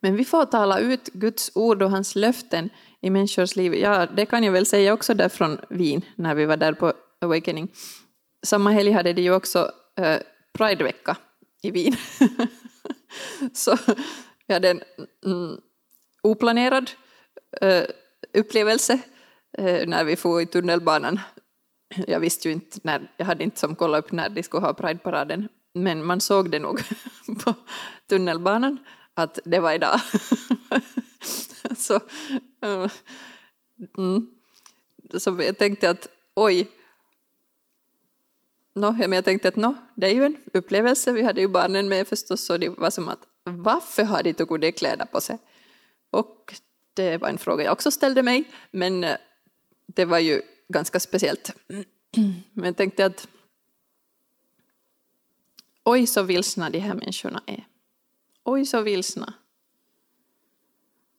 Men 0.00 0.16
vi 0.16 0.24
får 0.24 0.44
tala 0.44 0.78
ut 0.78 1.06
Guds 1.12 1.50
ord 1.54 1.82
och 1.82 1.90
hans 1.90 2.14
löften 2.14 2.70
i 3.00 3.10
människors 3.10 3.56
liv. 3.56 3.74
Ja, 3.74 4.06
det 4.06 4.26
kan 4.26 4.44
jag 4.44 4.52
väl 4.52 4.66
säga 4.66 4.92
också 4.92 5.14
där 5.14 5.28
från 5.28 5.60
Wien, 5.70 6.02
när 6.16 6.34
vi 6.34 6.46
var 6.46 6.56
där 6.56 6.72
på 6.72 6.92
Awakening. 7.20 7.68
Samma 8.46 8.70
helg 8.70 8.90
hade 8.90 9.12
de 9.12 9.22
ju 9.22 9.34
också 9.34 9.72
eh, 9.96 10.18
Pridevecka 10.52 11.16
i 11.62 11.70
Wien. 11.70 11.96
Så 13.52 13.76
vi 14.46 14.54
hade 14.54 14.70
en 14.70 14.82
mm, 15.24 15.60
oplanerad 16.22 16.90
eh, 17.60 17.84
upplevelse 18.34 19.00
eh, 19.58 19.88
när 19.88 20.04
vi 20.04 20.16
for 20.16 20.40
i 20.42 20.46
tunnelbanan. 20.46 21.20
Jag 22.06 22.20
visste 22.20 22.48
ju 22.48 22.54
inte 22.54 22.78
när, 22.82 23.12
jag 23.16 23.26
hade 23.26 23.44
inte 23.44 23.60
som 23.60 23.76
kollat 23.76 24.04
upp 24.04 24.12
när 24.12 24.28
de 24.28 24.42
skulle 24.42 24.66
ha 24.66 24.74
Prideparaden, 24.74 25.48
men 25.74 26.04
man 26.04 26.20
såg 26.20 26.50
det 26.50 26.58
nog 26.58 26.80
på 27.44 27.54
tunnelbanan 28.08 28.78
att 29.14 29.38
det 29.44 29.60
var 29.60 29.72
idag. 29.72 30.00
så, 31.76 31.94
eh, 32.62 32.90
mm. 33.98 34.26
så 35.18 35.36
jag 35.40 35.58
tänkte 35.58 35.90
att 35.90 36.08
oj, 36.34 36.68
no, 38.80 38.92
men 38.92 39.12
jag 39.12 39.24
tänkte 39.24 39.48
att 39.48 39.56
no, 39.56 39.76
det 39.94 40.06
är 40.06 40.14
ju 40.14 40.24
en 40.24 40.36
upplevelse, 40.52 41.12
vi 41.12 41.22
hade 41.22 41.40
ju 41.40 41.48
barnen 41.48 41.88
med 41.88 42.08
förstås, 42.08 42.44
så 42.44 42.56
det 42.56 42.68
var 42.68 42.90
som 42.90 43.08
att 43.08 43.18
varför 43.44 44.04
har 44.04 44.22
de 44.22 44.32
tagit 44.34 44.78
kläder 44.78 45.06
på 45.06 45.20
sig? 45.20 45.38
Och 46.10 46.54
det 46.94 47.16
var 47.18 47.28
en 47.28 47.38
fråga 47.38 47.64
jag 47.64 47.72
också 47.72 47.90
ställde 47.90 48.22
mig, 48.22 48.44
men 48.70 49.04
eh, 49.04 49.16
det 49.86 50.04
var 50.04 50.18
ju 50.18 50.42
ganska 50.68 51.00
speciellt. 51.00 51.52
Men 52.52 52.64
jag 52.64 52.76
tänkte 52.76 53.06
att 53.06 53.28
oj 55.84 56.06
så 56.06 56.22
vilsna 56.22 56.70
de 56.70 56.78
här 56.78 56.94
människorna 56.94 57.42
är. 57.46 57.66
Oj 58.44 58.66
så 58.66 58.80
vilsna. 58.80 59.34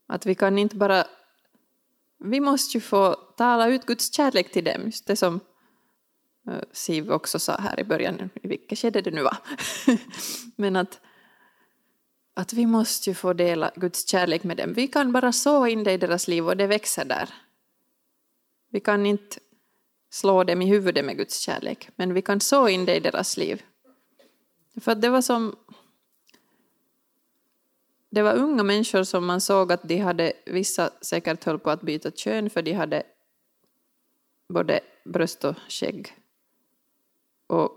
Att 0.08 0.26
vi 0.26 0.36
kan 0.36 0.58
inte 0.58 0.76
bara... 0.76 1.06
Vi 2.18 2.40
måste 2.40 2.78
ju 2.78 2.82
få 2.82 3.16
tala 3.16 3.68
ut 3.68 3.86
Guds 3.86 4.14
kärlek 4.14 4.52
till 4.52 4.64
dem, 4.64 4.82
just 4.86 5.08
det 5.08 5.16
som 5.16 5.40
Eh, 6.50 6.62
Siv 6.72 7.12
också 7.12 7.40
sa 7.40 7.58
här 7.58 7.80
i 7.80 7.84
början, 7.84 8.30
i 8.42 8.48
vilket 8.48 8.80
skede 8.80 9.02
det 9.02 9.12
nu 9.12 9.24
var. 9.24 9.38
Men 10.56 10.76
att, 10.76 11.00
att 12.34 12.54
vi 12.54 12.66
måste 12.66 13.10
ju 13.10 13.14
få 13.14 13.34
dela 13.34 13.72
Guds 13.76 14.08
kärlek 14.08 14.44
med 14.44 14.58
dem. 14.58 14.74
Vi 14.74 14.88
kan 14.88 15.12
bara 15.12 15.32
så 15.32 15.68
in 15.68 15.84
det 15.84 15.94
i 15.94 15.98
deras 15.98 16.28
liv 16.28 16.48
och 16.48 16.58
det 16.58 16.68
växer 16.68 17.06
där. 17.06 17.30
Vi 18.70 18.80
kan 18.80 19.06
inte 19.06 19.40
slå 20.10 20.44
dem 20.44 20.62
i 20.62 20.66
huvudet 20.66 21.06
med 21.06 21.18
Guds 21.18 21.40
kärlek, 21.40 21.90
men 21.96 22.14
vi 22.14 22.22
kan 22.22 22.40
så 22.40 22.68
in 22.68 22.86
det 22.86 22.96
i 22.96 23.00
deras 23.00 23.38
liv. 23.38 23.64
För 24.82 24.96
det 24.96 25.10
var 25.10 25.22
som... 25.22 25.56
Det 28.12 28.22
var 28.22 28.34
unga 28.34 28.64
människor 28.64 29.04
som 29.04 29.26
man 29.26 29.42
såg 29.42 29.72
att 29.72 29.84
de 29.84 29.98
hade, 29.98 30.34
vissa 30.46 30.90
säkert 31.02 31.44
höll 31.44 31.60
på 31.60 31.70
att 31.70 31.82
byta 31.82 32.12
kön 32.12 32.50
för 32.50 32.62
de 32.62 32.74
hade 32.74 33.04
både 34.48 34.80
bröst 35.06 35.44
och 35.44 35.56
skägg. 35.68 36.19
Och 37.50 37.72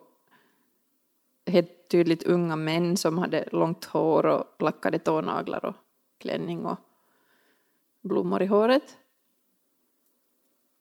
helt 1.47 1.89
tydligt 1.89 2.23
unga 2.23 2.57
män 2.57 2.97
som 2.97 3.19
hade 3.19 3.49
långt 3.53 3.85
hår 3.85 4.27
och 4.27 4.63
lackade 4.63 4.99
tånaglar 4.99 5.65
och 5.65 5.75
klänning 6.19 6.67
och 6.67 6.79
blommor 8.01 8.43
i 8.43 8.47
håret. 8.47 8.99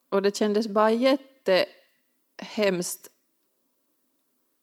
Och 0.09 0.21
det 0.21 0.35
kändes 0.35 0.67
bara 0.67 0.91
jättehemskt 0.91 3.11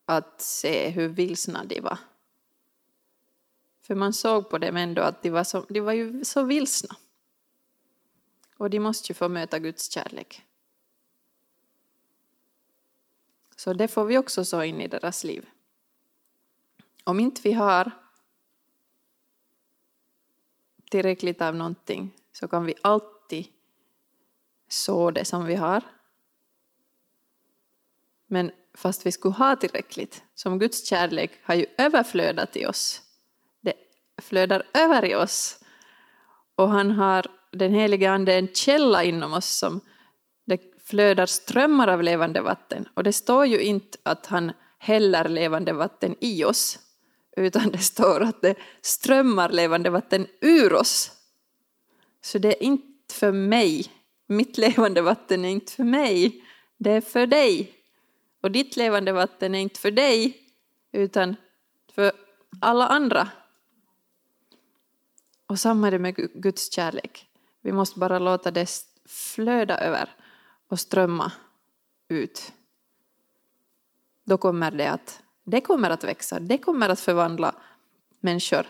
att 0.05 0.41
se 0.41 0.89
hur 0.89 1.09
vilsna 1.09 1.65
de 1.65 1.81
var. 1.81 1.99
För 3.83 3.95
man 3.95 4.13
såg 4.13 4.51
på 4.51 4.59
dem 4.59 4.77
ändå 4.77 5.03
att 5.03 5.23
de 5.23 5.31
var, 5.31 5.45
så, 5.45 5.65
de 5.69 5.81
var 5.81 5.93
ju 5.93 6.25
så 6.25 6.43
vilsna. 6.43 6.97
Och 8.57 8.71
de 8.71 8.81
måste 8.81 9.13
ju 9.13 9.15
få 9.15 9.29
möta 9.29 9.59
Guds 9.59 9.91
kärlek. 9.91 10.48
Så 13.59 13.73
det 13.73 13.89
får 13.89 14.05
vi 14.05 14.19
också 14.19 14.45
så 14.45 14.63
in 14.63 14.81
i 14.81 14.89
deras 14.89 15.25
liv. 15.25 15.49
Om 17.05 17.21
inte 17.21 17.41
vi 17.45 17.53
har 17.53 17.91
tillräckligt 20.91 21.43
av 21.43 21.55
någonting 21.55 22.15
så 22.33 22.49
kan 22.49 22.65
vi 22.65 22.75
alltid 22.83 23.47
så 24.69 25.11
det 25.11 25.25
som 25.25 25.45
vi 25.45 25.55
har. 25.55 25.83
Men 28.27 28.51
fast 28.75 29.07
vi 29.07 29.13
skulle 29.13 29.35
ha 29.35 29.57
tillräckligt, 29.57 30.25
som 30.35 30.59
Guds 30.59 30.89
kärlek 30.89 31.31
har 31.43 31.55
ju 31.55 31.67
överflödat 31.79 32.57
i 32.57 32.67
oss. 32.67 33.03
Det 33.61 33.75
flödar 34.23 34.63
över 34.75 35.05
i 35.05 35.15
oss. 35.15 35.65
Och 36.55 36.69
han 36.69 36.91
har, 36.91 37.27
den 37.51 37.75
helige 37.75 38.11
Ande, 38.11 38.35
en 38.35 38.49
källa 38.55 39.05
inom 39.05 39.33
oss 39.33 39.59
som 39.59 39.81
flödar 40.89 41.27
strömmar 41.27 41.89
av 41.89 42.03
levande 42.03 42.41
vatten. 42.41 42.89
Och 42.95 43.05
det 43.05 43.13
står 43.13 43.47
ju 43.47 43.61
inte 43.61 43.99
att 44.03 44.27
han 44.27 44.53
häller 44.79 45.29
levande 45.29 45.73
vatten 45.73 46.17
i 46.21 46.45
oss, 46.45 46.79
utan 47.37 47.71
det 47.71 47.79
står 47.79 48.21
att 48.21 48.43
det 48.43 48.55
strömmar 48.83 49.49
levande 49.49 49.91
vatten 49.91 50.27
ur 50.41 50.73
oss. 50.73 51.13
Så 52.21 52.39
det 52.39 52.49
är 52.49 52.63
inte 52.63 53.15
för 53.15 53.33
mig. 53.33 53.87
Mitt 54.27 54.59
levande 54.59 55.03
vatten 55.03 55.45
är 55.45 55.49
inte 55.49 55.73
för 55.73 55.85
mig, 55.85 56.45
det 56.79 56.91
är 56.91 57.01
för 57.01 57.27
dig. 57.27 57.73
Och 58.41 58.51
ditt 58.51 58.77
levande 58.77 59.13
vatten 59.13 59.55
är 59.55 59.59
inte 59.59 59.81
för 59.81 59.91
dig, 59.91 60.37
utan 60.93 61.37
för 61.95 62.13
alla 62.61 62.87
andra. 62.87 63.29
Och 65.47 65.59
samma 65.59 65.87
är 65.87 65.91
det 65.91 65.99
med 65.99 66.17
Guds 66.17 66.73
kärlek. 66.73 67.27
Vi 67.63 67.73
måste 67.73 67.99
bara 67.99 68.19
låta 68.19 68.51
det 68.51 68.71
flöda 69.07 69.79
över 69.79 70.18
och 70.69 70.81
strömma 70.81 71.33
ut. 72.09 72.53
Då 74.25 74.39
kommer 74.39 74.71
det 74.71 74.91
att, 74.91 75.23
det 75.45 75.61
kommer 75.61 75.91
att 75.91 76.05
växa, 76.05 76.41
det 76.41 76.59
kommer 76.59 76.89
att 76.89 77.01
förvandla 77.01 77.55
människor. 78.21 78.67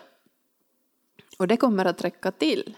Och 1.38 1.48
det 1.48 1.56
kommer 1.56 1.84
att 1.84 2.04
räcka 2.04 2.32
till. 2.32 2.76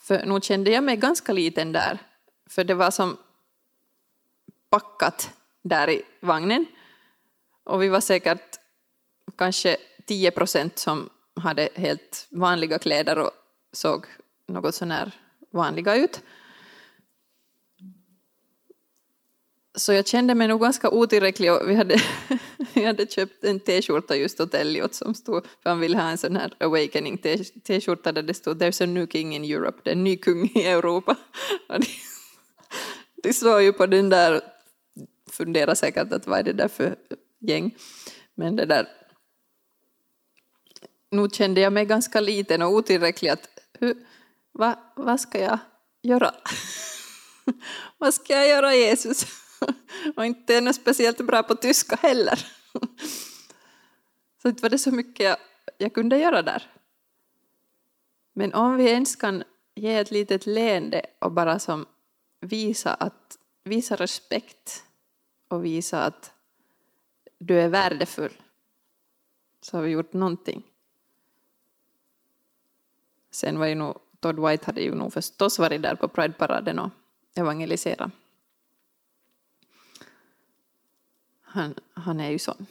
För 0.00 0.26
nog 0.26 0.44
kände 0.44 0.70
jag 0.70 0.84
mig 0.84 0.96
ganska 0.96 1.32
liten 1.32 1.72
där, 1.72 1.98
för 2.46 2.64
det 2.64 2.74
var 2.74 2.90
som 2.90 3.16
packat 4.70 5.30
där 5.62 5.90
i 5.90 6.02
vagnen. 6.20 6.66
Och 7.64 7.82
vi 7.82 7.88
var 7.88 8.00
säkert 8.00 8.58
kanske 9.36 9.76
10 10.06 10.30
procent 10.30 10.78
som 10.78 11.10
hade 11.36 11.68
helt 11.74 12.26
vanliga 12.30 12.78
kläder 12.78 13.18
och 13.18 13.30
såg 13.72 14.06
något 14.46 14.74
sånär 14.74 15.12
vanliga 15.50 15.96
ut. 15.96 16.22
Så 19.76 19.92
jag 19.92 20.06
kände 20.06 20.34
mig 20.34 20.48
nog 20.48 20.60
ganska 20.60 20.90
otillräcklig 20.90 21.52
och 21.52 21.70
vi 21.70 21.74
hade, 21.74 22.02
vi 22.74 22.84
hade 22.84 23.06
köpt 23.06 23.44
en 23.44 23.60
t-skjorta 23.60 24.16
just 24.16 24.40
åt 24.40 24.54
Elliot 24.54 24.94
som 24.94 25.14
stod, 25.14 25.46
för 25.62 25.70
han 25.70 25.80
ville 25.80 25.96
ha 25.96 26.10
en 26.10 26.18
sån 26.18 26.36
här 26.36 26.54
awakening 26.60 27.18
t-skjorta 27.64 28.12
där 28.12 28.22
det 28.22 28.34
stod 28.34 28.62
There's 28.62 28.82
a 28.82 28.86
new 28.86 29.06
king 29.06 29.34
in 29.34 29.44
Europe, 29.44 29.80
det 29.84 29.90
är 29.90 29.92
en 29.92 30.04
ny 30.04 30.16
kung 30.16 30.50
i 30.54 30.62
Europa. 30.66 31.16
De, 31.68 31.86
de 33.22 33.32
såg 33.32 33.62
ju 33.62 33.72
på 33.72 33.86
den 33.86 34.08
där 34.08 34.40
funderade 35.30 35.76
säkert 35.76 36.12
att 36.12 36.26
vad 36.26 36.38
är 36.38 36.42
det 36.42 36.52
där 36.52 36.68
för 36.68 36.96
gäng. 37.40 37.74
Men 38.34 38.56
det 38.56 38.66
där, 38.66 38.88
nog 41.10 41.34
kände 41.34 41.60
jag 41.60 41.72
mig 41.72 41.84
ganska 41.86 42.20
liten 42.20 42.62
och 42.62 42.72
otillräcklig 42.72 43.30
att 43.30 43.48
hur, 43.78 43.96
va, 44.52 44.92
vad 44.96 45.20
ska 45.20 45.40
jag 45.40 45.58
göra? 46.02 46.34
vad 47.98 48.14
ska 48.14 48.32
jag 48.32 48.48
göra 48.48 48.74
Jesus? 48.74 49.43
och 50.16 50.26
inte 50.26 50.54
är 50.54 50.72
speciellt 50.72 51.26
bra 51.26 51.42
på 51.42 51.54
tyska 51.54 51.96
heller. 51.96 52.46
så 54.42 54.50
det 54.50 54.62
var 54.62 54.68
det 54.68 54.78
så 54.78 54.90
mycket 54.90 55.26
jag, 55.26 55.36
jag 55.78 55.94
kunde 55.94 56.18
göra 56.18 56.42
där. 56.42 56.70
Men 58.32 58.54
om 58.54 58.76
vi 58.76 58.90
ens 58.90 59.16
kan 59.16 59.44
ge 59.74 59.94
ett 59.94 60.10
litet 60.10 60.46
leende 60.46 61.06
och 61.18 61.32
bara 61.32 61.58
som 61.58 61.86
visa, 62.40 62.94
att, 62.94 63.38
visa 63.64 63.96
respekt 63.96 64.84
och 65.48 65.64
visa 65.64 66.02
att 66.02 66.32
du 67.38 67.60
är 67.60 67.68
värdefull 67.68 68.32
så 69.60 69.76
har 69.76 69.84
vi 69.84 69.90
gjort 69.90 70.12
någonting. 70.12 70.62
Sen 73.30 73.58
var 73.58 73.66
ju 73.66 73.74
nog, 73.74 73.98
Todd 74.20 74.48
White 74.48 74.66
hade 74.66 74.80
ju 74.80 74.94
nog 74.94 75.12
förstås 75.12 75.58
varit 75.58 75.82
där 75.82 75.94
på 75.94 76.08
Pride-paraden 76.08 76.78
och 76.78 76.90
evangeliserat. 77.34 78.10
Han, 81.54 81.74
han 81.94 82.20
är 82.20 82.30
ju 82.30 82.38
sån. 82.38 82.66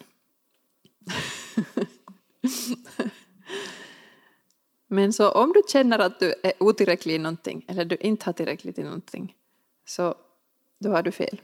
Men 4.87 5.13
så 5.13 5.31
om 5.31 5.53
du 5.53 5.61
känner 5.67 5.99
att 5.99 6.19
du 6.19 6.33
är 6.43 6.53
otillräcklig 6.59 7.15
i 7.15 7.17
någonting 7.17 7.65
eller 7.67 7.85
du 7.85 7.95
inte 7.95 8.25
har 8.25 8.33
tillräckligt 8.33 8.79
i 8.79 8.83
någonting 8.83 9.35
så 9.85 10.15
då 10.79 10.89
har 10.89 11.03
du 11.03 11.11
fel. 11.11 11.41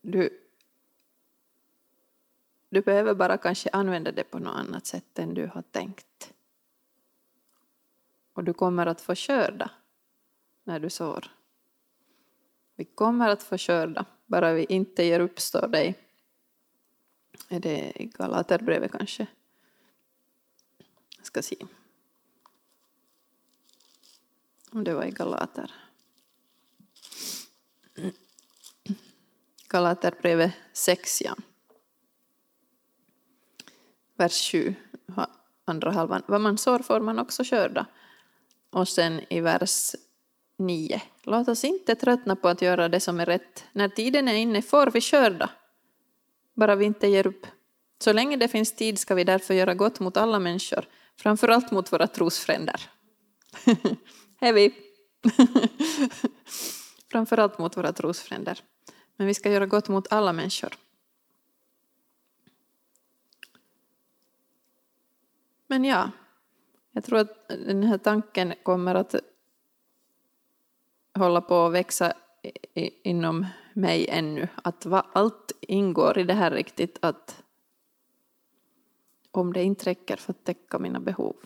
Du, 0.00 0.40
du 2.68 2.80
behöver 2.80 3.14
bara 3.14 3.38
kanske 3.38 3.70
använda 3.72 4.12
det 4.12 4.24
på 4.24 4.38
något 4.38 4.56
annat 4.56 4.86
sätt 4.86 5.18
än 5.18 5.34
du 5.34 5.46
har 5.46 5.62
tänkt. 5.62 6.32
Och 8.32 8.44
du 8.44 8.52
kommer 8.52 8.86
att 8.86 9.00
få 9.00 9.14
skörda 9.14 9.70
när 10.64 10.80
du 10.80 10.90
sår. 10.90 11.30
Vi 12.76 12.84
kommer 12.84 13.28
att 13.28 13.42
få 13.42 13.58
skörda, 13.58 14.04
bara 14.28 14.52
vi 14.52 14.64
inte 14.68 15.04
ger 15.04 15.20
upp, 15.20 15.40
står 15.40 15.68
dig. 15.68 15.94
Är 17.48 17.60
det 17.60 18.02
i 18.02 18.06
Galaterbrevet 18.06 18.92
kanske? 18.92 19.26
Jag 21.16 21.26
ska 21.26 21.42
se. 21.42 21.56
Om 24.70 24.84
det 24.84 24.94
var 24.94 25.04
i 25.04 25.10
Galater. 25.10 25.74
Galaterbrevet 29.68 30.52
6, 30.72 31.22
ja. 31.22 31.36
Vers 34.16 34.50
7, 34.50 34.74
andra 35.64 35.90
halvan. 35.90 36.22
Vad 36.26 36.40
man 36.40 36.58
sår 36.58 36.78
får 36.78 37.00
man 37.00 37.18
också 37.18 37.44
skörda. 37.44 37.86
Och 38.70 38.88
sen 38.88 39.20
i 39.32 39.40
vers 39.40 39.94
9. 40.58 41.02
Låt 41.22 41.48
oss 41.48 41.64
inte 41.64 41.94
tröttna 41.94 42.36
på 42.36 42.48
att 42.48 42.62
göra 42.62 42.88
det 42.88 43.00
som 43.00 43.20
är 43.20 43.26
rätt. 43.26 43.64
När 43.72 43.88
tiden 43.88 44.28
är 44.28 44.34
inne 44.34 44.62
får 44.62 44.86
vi 44.90 45.00
skörda. 45.00 45.50
Bara 46.54 46.74
vi 46.74 46.84
inte 46.84 47.06
ger 47.06 47.26
upp. 47.26 47.46
Så 47.98 48.12
länge 48.12 48.36
det 48.36 48.48
finns 48.48 48.72
tid 48.72 48.98
ska 48.98 49.14
vi 49.14 49.24
därför 49.24 49.54
göra 49.54 49.74
gott 49.74 50.00
mot 50.00 50.16
alla 50.16 50.38
människor, 50.38 50.84
framförallt 51.16 51.70
mot 51.70 51.92
våra 51.92 52.06
trosfränder. 52.06 52.90
Hej 54.40 54.52
vi! 54.52 54.74
framförallt 57.10 57.58
mot 57.58 57.76
våra 57.76 57.92
trosfränder. 57.92 58.60
Men 59.16 59.26
vi 59.26 59.34
ska 59.34 59.50
göra 59.50 59.66
gott 59.66 59.88
mot 59.88 60.12
alla 60.12 60.32
människor. 60.32 60.72
Men 65.66 65.84
ja, 65.84 66.10
jag 66.92 67.04
tror 67.04 67.18
att 67.18 67.48
den 67.48 67.82
här 67.82 67.98
tanken 67.98 68.54
kommer 68.62 68.94
att 68.94 69.14
hålla 71.18 71.40
på 71.40 71.66
att 71.66 71.72
växa 71.72 72.12
inom 73.02 73.46
mig 73.72 74.06
ännu. 74.08 74.48
Att 74.54 74.86
allt 75.12 75.52
ingår 75.60 76.18
i 76.18 76.24
det 76.24 76.34
här 76.34 76.50
riktigt 76.50 76.98
att 77.02 77.42
om 79.30 79.52
det 79.52 79.62
inte 79.62 79.84
räcker 79.84 80.16
för 80.16 80.32
att 80.32 80.44
täcka 80.44 80.78
mina 80.78 81.00
behov 81.00 81.36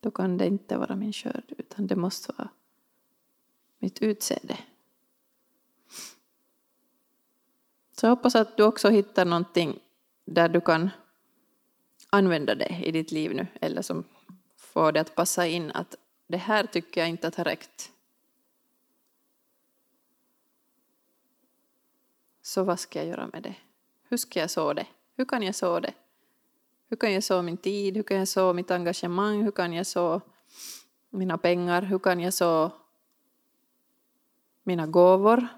då 0.00 0.10
kan 0.10 0.38
det 0.38 0.46
inte 0.46 0.76
vara 0.76 0.96
min 0.96 1.12
skörd 1.12 1.54
utan 1.58 1.86
det 1.86 1.96
måste 1.96 2.32
vara 2.38 2.48
mitt 3.78 4.02
utseende. 4.02 4.58
Så 7.92 8.06
jag 8.06 8.10
hoppas 8.10 8.34
att 8.34 8.56
du 8.56 8.62
också 8.62 8.88
hittar 8.88 9.24
någonting 9.24 9.80
där 10.24 10.48
du 10.48 10.60
kan 10.60 10.90
använda 12.10 12.54
det 12.54 12.80
i 12.84 12.92
ditt 12.92 13.12
liv 13.12 13.34
nu 13.34 13.46
eller 13.60 13.82
som 13.82 14.04
får 14.56 14.92
det 14.92 15.00
att 15.00 15.14
passa 15.14 15.46
in 15.46 15.70
att 15.70 15.96
det 16.26 16.36
här 16.36 16.66
tycker 16.66 17.00
jag 17.00 17.10
inte 17.10 17.28
att 17.28 17.34
har 17.34 17.44
räckt. 17.44 17.93
Så 22.44 22.64
vad 22.64 22.80
ska 22.80 22.98
jag 22.98 23.08
göra 23.08 23.26
med 23.32 23.42
det? 23.42 23.56
Hur 24.08 24.16
ska 24.16 24.40
jag 24.40 24.50
så 24.50 24.72
det? 24.72 24.86
Hur 25.16 25.24
kan 25.24 25.42
jag 25.42 25.54
så 25.54 25.80
det? 25.80 25.94
Hur 26.88 26.96
kan 26.96 27.12
jag 27.12 27.24
så 27.24 27.42
min 27.42 27.56
tid? 27.56 27.96
Hur 27.96 28.02
kan 28.02 28.16
jag 28.16 28.28
så 28.28 28.52
mitt 28.52 28.70
engagemang? 28.70 29.42
Hur 29.42 29.50
kan 29.50 29.72
jag 29.72 29.86
så 29.86 30.20
mina 31.10 31.38
pengar? 31.38 31.82
Hur 31.82 31.98
kan 31.98 32.20
jag 32.20 32.34
så 32.34 32.70
mina 34.62 34.86
gåvor? 34.86 35.48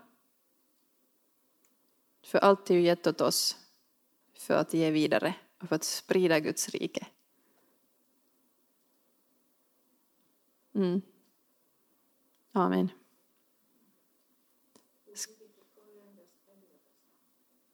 För 2.25 2.38
allt 2.38 2.70
är 2.70 2.75
ju 2.75 2.81
gett 2.81 3.07
åt 3.07 3.20
oss 3.20 3.57
för 4.38 4.55
att 4.55 4.75
ge 4.75 4.90
vidare 4.90 5.35
och 5.62 5.68
för 5.68 5.77
att 5.77 5.85
sprida 5.85 6.40
Guds 6.40 6.68
rike. 6.68 7.07
Mm. 10.75 11.03
Amen. 12.53 12.90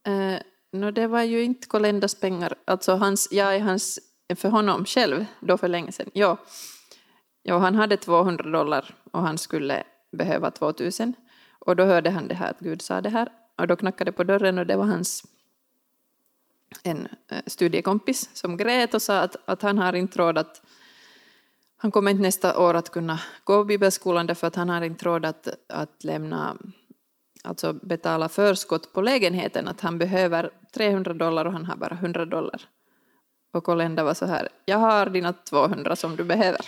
Uh, 0.09 0.39
no, 0.73 0.91
det 0.91 1.07
var 1.07 1.23
ju 1.23 1.43
inte 1.43 1.69
Kolendas 1.69 2.15
pengar, 2.15 2.55
alltså 2.65 2.95
hans, 2.95 3.29
jag 3.31 3.57
är 3.57 3.61
hans, 3.61 3.99
för 4.37 4.49
honom 4.49 4.85
själv, 4.85 5.25
då 5.41 5.57
för 5.57 5.69
länge 5.69 5.93
sedan. 5.93 6.11
Ja. 6.13 6.37
ja, 7.43 7.59
han 7.59 7.75
hade 7.75 7.97
200 7.97 8.51
dollar 8.51 8.95
och 9.13 9.23
han 9.23 9.39
skulle 9.39 9.85
behöva 10.13 10.51
2000. 10.51 11.15
Och 11.59 11.77
då 11.77 11.85
hörde 11.85 12.11
han 12.11 12.29
det 12.29 12.35
här, 12.35 12.51
att 12.51 12.61
Gud 12.61 12.83
sa 12.83 13.01
det 13.01 13.11
här. 13.11 13.29
Och 13.59 13.67
då 13.67 13.77
knackade 13.77 14.13
på 14.13 14.25
dörren 14.25 14.59
och 14.59 14.67
det 14.67 14.77
var 14.77 14.85
hans 14.85 15.25
en 16.83 17.09
eh, 17.29 17.43
studiekompis 17.47 18.31
som 18.33 18.57
grät 18.57 18.95
och 18.95 19.03
sa 19.03 19.19
att, 19.19 19.37
att 19.45 19.63
han 19.63 19.79
har 19.79 19.93
inte 19.93 20.19
råd 20.19 20.39
att 20.39 20.63
Han 21.77 21.91
kommer 21.91 22.11
inte 22.11 22.23
nästa 22.23 22.59
år 22.59 22.75
att 22.75 22.91
kunna 22.91 23.21
gå 23.45 23.65
bibelskolan 23.65 24.27
därför 24.27 24.47
att 24.47 24.57
han 24.57 24.69
har 24.69 24.83
inte 24.83 25.05
råd 25.05 25.25
att, 25.25 25.49
att 25.69 26.05
lämna, 26.05 26.57
alltså 27.43 27.73
betala 27.73 28.29
förskott 28.29 28.93
på 28.93 29.01
lägenheten, 29.03 29.69
att 29.69 29.81
han 29.81 29.99
behöver 29.99 30.51
300 30.75 31.13
dollar 31.13 31.45
och 31.45 31.53
han 31.53 31.65
har 31.65 31.77
bara 31.77 31.95
100 31.95 32.25
dollar. 32.25 32.61
Och 33.53 33.69
Olenda 33.69 34.05
var 34.05 34.15
så 34.15 34.27
här, 34.27 34.49
jag 34.65 34.79
har 34.79 35.07
dina 35.07 35.33
200 35.33 35.97
som 35.97 36.17
du 36.17 36.25
behöver. 36.25 36.61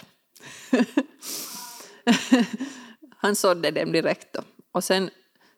han 3.17 3.37
sådde 3.37 3.71
dem 3.71 3.93
direkt 3.93 4.33
då. 4.33 4.41
Och 4.73 4.85
sen 4.85 5.11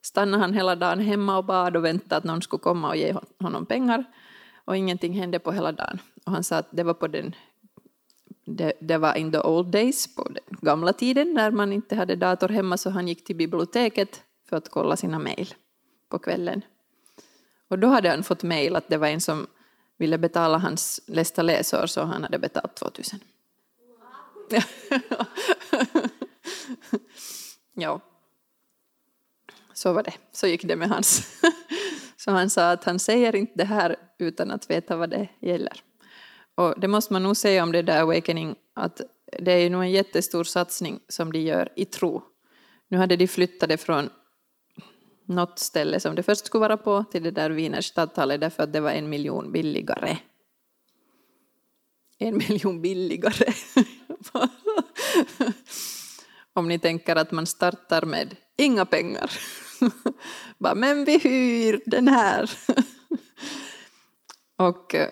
stannade 0.03 0.43
han 0.43 0.55
hela 0.55 0.77
dagen 0.77 1.01
hemma 1.01 1.39
och 1.39 1.45
bad 1.45 1.77
och 1.77 1.85
väntade 1.85 2.17
att 2.17 2.25
någon 2.25 2.43
skulle 2.43 2.61
komma 2.61 2.89
och 2.89 2.97
ge 2.97 3.15
honom 3.41 3.67
pengar. 3.67 4.05
Och 4.65 4.77
ingenting 4.77 5.13
hände 5.13 5.39
på 5.39 5.53
hela 5.53 5.73
dagen. 5.73 5.99
Och 6.27 6.33
han 6.33 6.45
sa 6.45 6.57
att 6.57 6.69
det 6.71 6.83
var 6.83 6.95
på 6.95 7.07
den 7.07 7.35
det, 8.45 8.73
det, 8.81 8.99
var 8.99 9.15
in 9.15 9.33
the 9.33 9.39
old 9.39 9.71
days, 9.71 10.15
på 10.15 10.29
den 10.29 10.59
gamla 10.61 10.93
tiden 10.93 11.35
när 11.35 11.51
man 11.51 11.73
inte 11.73 11.97
hade 11.97 12.17
dator 12.17 12.49
hemma 12.49 12.77
så 12.77 12.91
han 12.91 13.09
gick 13.09 13.25
till 13.25 13.37
biblioteket 13.37 14.23
för 14.49 14.57
att 14.57 14.69
kolla 14.69 14.97
sina 14.97 15.19
mejl 15.19 15.55
på 16.09 16.19
kvällen. 16.19 16.63
Och 17.69 17.79
då 17.79 17.87
hade 17.87 18.11
han 18.11 18.23
fått 18.23 18.43
mejl 18.43 18.77
att 18.77 18.89
det 18.89 18.97
var 18.97 19.09
en 19.09 19.21
som 19.21 19.47
ville 19.97 20.19
betala 20.19 20.59
hans 20.59 21.01
nästa 21.07 21.43
läsår 21.43 21.87
så 21.87 22.05
han 22.05 22.23
hade 22.23 22.39
betalat 22.39 22.77
2000. 22.77 23.21
ja. 27.75 28.01
Så 29.73 29.93
var 29.93 30.03
det, 30.03 30.15
så 30.33 30.47
gick 30.47 30.65
det 30.65 30.77
med 30.77 30.89
hans. 30.89 31.41
så 32.17 32.31
han 32.31 32.51
sa 32.51 32.71
att 32.71 32.85
han 32.85 32.99
säger 32.99 33.37
inte 33.37 33.53
det 33.57 33.65
här 33.65 33.97
utan 34.19 34.51
att 34.51 34.71
veta 34.71 34.97
vad 34.97 35.11
det 35.11 35.29
gäller. 35.41 35.83
Och 36.55 36.81
det 36.81 36.89
måste 36.89 37.13
man 37.13 37.23
nog 37.23 37.37
säga 37.37 37.63
om 37.63 37.73
det 37.73 37.83
där 37.83 38.01
Awakening, 38.01 38.57
att 38.75 39.01
det 39.39 39.53
är 39.53 39.71
nog 39.71 39.83
en 39.83 39.91
jättestor 39.91 40.45
satsning 40.45 41.01
som 41.09 41.33
de 41.33 41.39
gör 41.39 41.73
i 41.77 41.85
tro. 41.85 42.23
Nu 42.89 42.99
hade 42.99 43.17
de 43.17 43.29
flyttat 43.29 43.69
det 43.69 43.77
från 43.77 44.11
något 45.27 45.59
ställe 45.59 46.01
som 46.01 46.15
det 46.15 46.23
först 46.23 46.47
skulle 46.47 46.61
vara 46.61 46.77
på 46.77 47.05
till 47.05 47.23
det 47.23 47.31
där 47.31 47.51
Wiener 47.51 47.81
stadthallet 47.81 48.41
därför 48.41 48.63
att 48.63 48.73
det 48.73 48.81
var 48.81 48.91
en 48.91 49.09
miljon 49.09 49.53
billigare. 49.53 50.19
En 52.19 52.37
miljon 52.49 52.83
billigare. 52.83 53.53
Om 56.53 56.69
ni 56.69 56.79
tänker 56.79 57.17
att 57.17 57.33
man 57.33 57.47
startar 57.47 58.03
med 58.03 58.37
inga 58.57 58.85
pengar. 58.87 59.31
Bara, 60.59 60.75
men 60.75 61.05
vi 61.05 61.19
hyr 61.19 61.81
den 61.87 62.09
här. 62.09 62.51
Och 64.57 64.95
eh, 64.95 65.09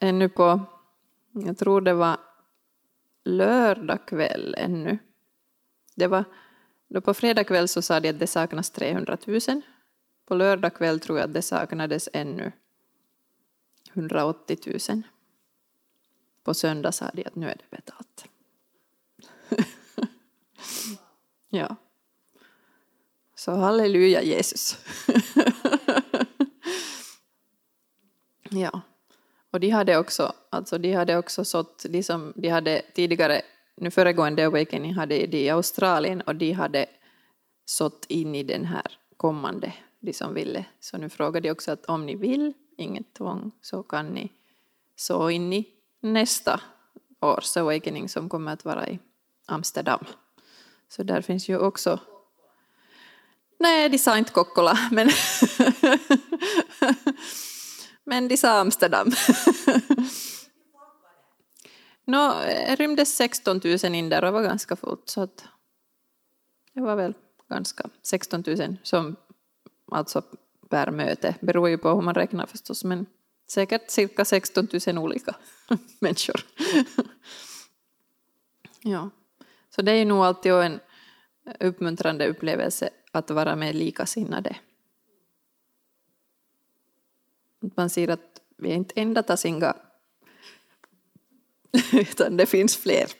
ännu 0.00 0.28
på, 0.28 0.60
jag 1.32 1.58
tror 1.58 1.80
det 1.80 1.94
var 1.94 2.16
lördag 3.24 4.06
kväll 4.06 4.54
ännu. 4.58 4.98
Det 5.94 6.06
var, 6.06 6.24
då 6.88 7.00
på 7.00 7.14
fredag 7.14 7.44
kväll 7.44 7.68
så 7.68 7.82
sa 7.82 8.00
de 8.00 8.08
att 8.08 8.18
det 8.18 8.26
saknas 8.26 8.70
300 8.70 9.18
000. 9.26 9.40
På 10.26 10.34
lördag 10.34 10.74
kväll 10.74 11.00
tror 11.00 11.18
jag 11.18 11.24
att 11.24 11.34
det 11.34 11.42
saknades 11.42 12.08
ännu 12.12 12.52
180 13.92 14.58
000. 14.90 15.02
På 16.44 16.54
söndag 16.54 16.92
sa 16.92 17.10
de 17.14 17.24
att 17.24 17.34
nu 17.34 17.50
är 17.50 17.56
det 17.56 17.76
betalt. 17.76 18.24
ja. 21.48 21.76
Så 23.34 23.52
halleluja 23.52 24.22
Jesus. 24.22 24.78
ja. 28.50 28.80
Och 29.50 29.60
de 29.60 29.70
hade 29.70 29.96
också, 29.96 30.32
alltså 30.50 30.78
de 30.78 30.92
hade 30.92 31.16
också 31.16 31.44
sått, 31.44 31.86
de 31.88 32.02
som 32.02 32.32
de 32.36 32.48
hade 32.48 32.82
tidigare, 32.94 33.42
nu 33.76 33.90
föregående 33.90 34.46
Awakening 34.46 34.94
hade 34.94 35.26
de 35.26 35.38
i 35.38 35.50
Australien 35.50 36.20
och 36.20 36.36
de 36.36 36.52
hade 36.52 36.86
sått 37.64 38.06
in 38.08 38.34
i 38.34 38.42
den 38.42 38.64
här 38.64 38.98
kommande, 39.16 39.72
de 40.00 40.12
som 40.12 40.34
ville. 40.34 40.64
Så 40.80 40.98
nu 40.98 41.08
frågade 41.08 41.48
de 41.48 41.52
också 41.52 41.72
att 41.72 41.84
om 41.86 42.06
ni 42.06 42.14
vill, 42.14 42.52
inget 42.76 43.14
tvång, 43.14 43.50
så 43.60 43.82
kan 43.82 44.06
ni 44.06 44.32
så 44.96 45.30
in 45.30 45.52
i 45.52 45.66
nästa 46.00 46.60
års 47.20 47.56
Awakening 47.56 48.08
som 48.08 48.28
kommer 48.28 48.52
att 48.52 48.64
vara 48.64 48.88
i 48.88 48.98
Amsterdam. 49.46 50.04
Så 50.88 51.02
där 51.02 51.20
finns 51.20 51.48
ju 51.48 51.58
också 51.58 51.98
Nej, 53.58 53.88
de 53.88 53.98
sa 53.98 54.18
inte 54.18 54.32
Kokkola, 54.32 54.78
men 54.90 55.10
Men 58.08 58.28
de 58.28 58.36
sa 58.36 58.60
Amsterdam. 58.60 59.12
Nå, 62.06 62.34
rymdes 62.76 63.16
16 63.16 63.60
000 63.84 63.94
in 63.94 64.08
där 64.08 64.24
och 64.24 64.32
var 64.32 64.42
ganska 64.42 64.76
fullt. 64.76 65.08
Så 65.08 65.20
att 65.20 65.44
det 66.72 66.80
var 66.80 66.96
väl 66.96 67.14
ganska 67.48 67.90
16 68.02 68.44
000 68.46 68.76
som 68.82 69.16
alltså 69.92 70.22
per 70.68 70.90
möte. 70.90 71.34
Beror 71.40 71.68
ju 71.68 71.78
på 71.78 71.88
hur 71.88 72.02
man 72.02 72.14
räknar 72.14 72.46
förstås. 72.46 72.84
Men 72.84 73.06
säkert 73.48 73.90
cirka 73.90 74.24
16 74.24 74.68
000 74.86 74.98
olika 74.98 75.36
människor. 76.00 76.40
ja. 78.80 79.10
Så 79.70 79.82
det 79.82 79.92
är 79.92 79.96
ju 79.96 80.04
nog 80.04 80.24
alltid 80.24 80.52
en 80.52 80.80
uppmuntrande 81.60 82.28
upplevelse 82.28 82.90
att 83.12 83.30
vara 83.30 83.56
med 83.56 83.74
likasinnade. 83.74 84.56
Man 87.76 87.90
ser 87.90 88.08
att 88.08 88.40
vi 88.56 88.70
är 88.70 88.74
inte 88.74 89.00
enda 89.00 89.22
Tasinga, 89.22 89.76
utan 91.92 92.36
det 92.36 92.46
finns 92.46 92.76
fler. 92.76 93.06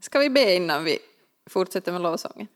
Ska 0.00 0.18
vi 0.18 0.30
be 0.30 0.54
innan 0.54 0.84
vi 0.84 0.98
fortsätter 1.50 1.92
med 1.92 2.00
lovsången? 2.00 2.46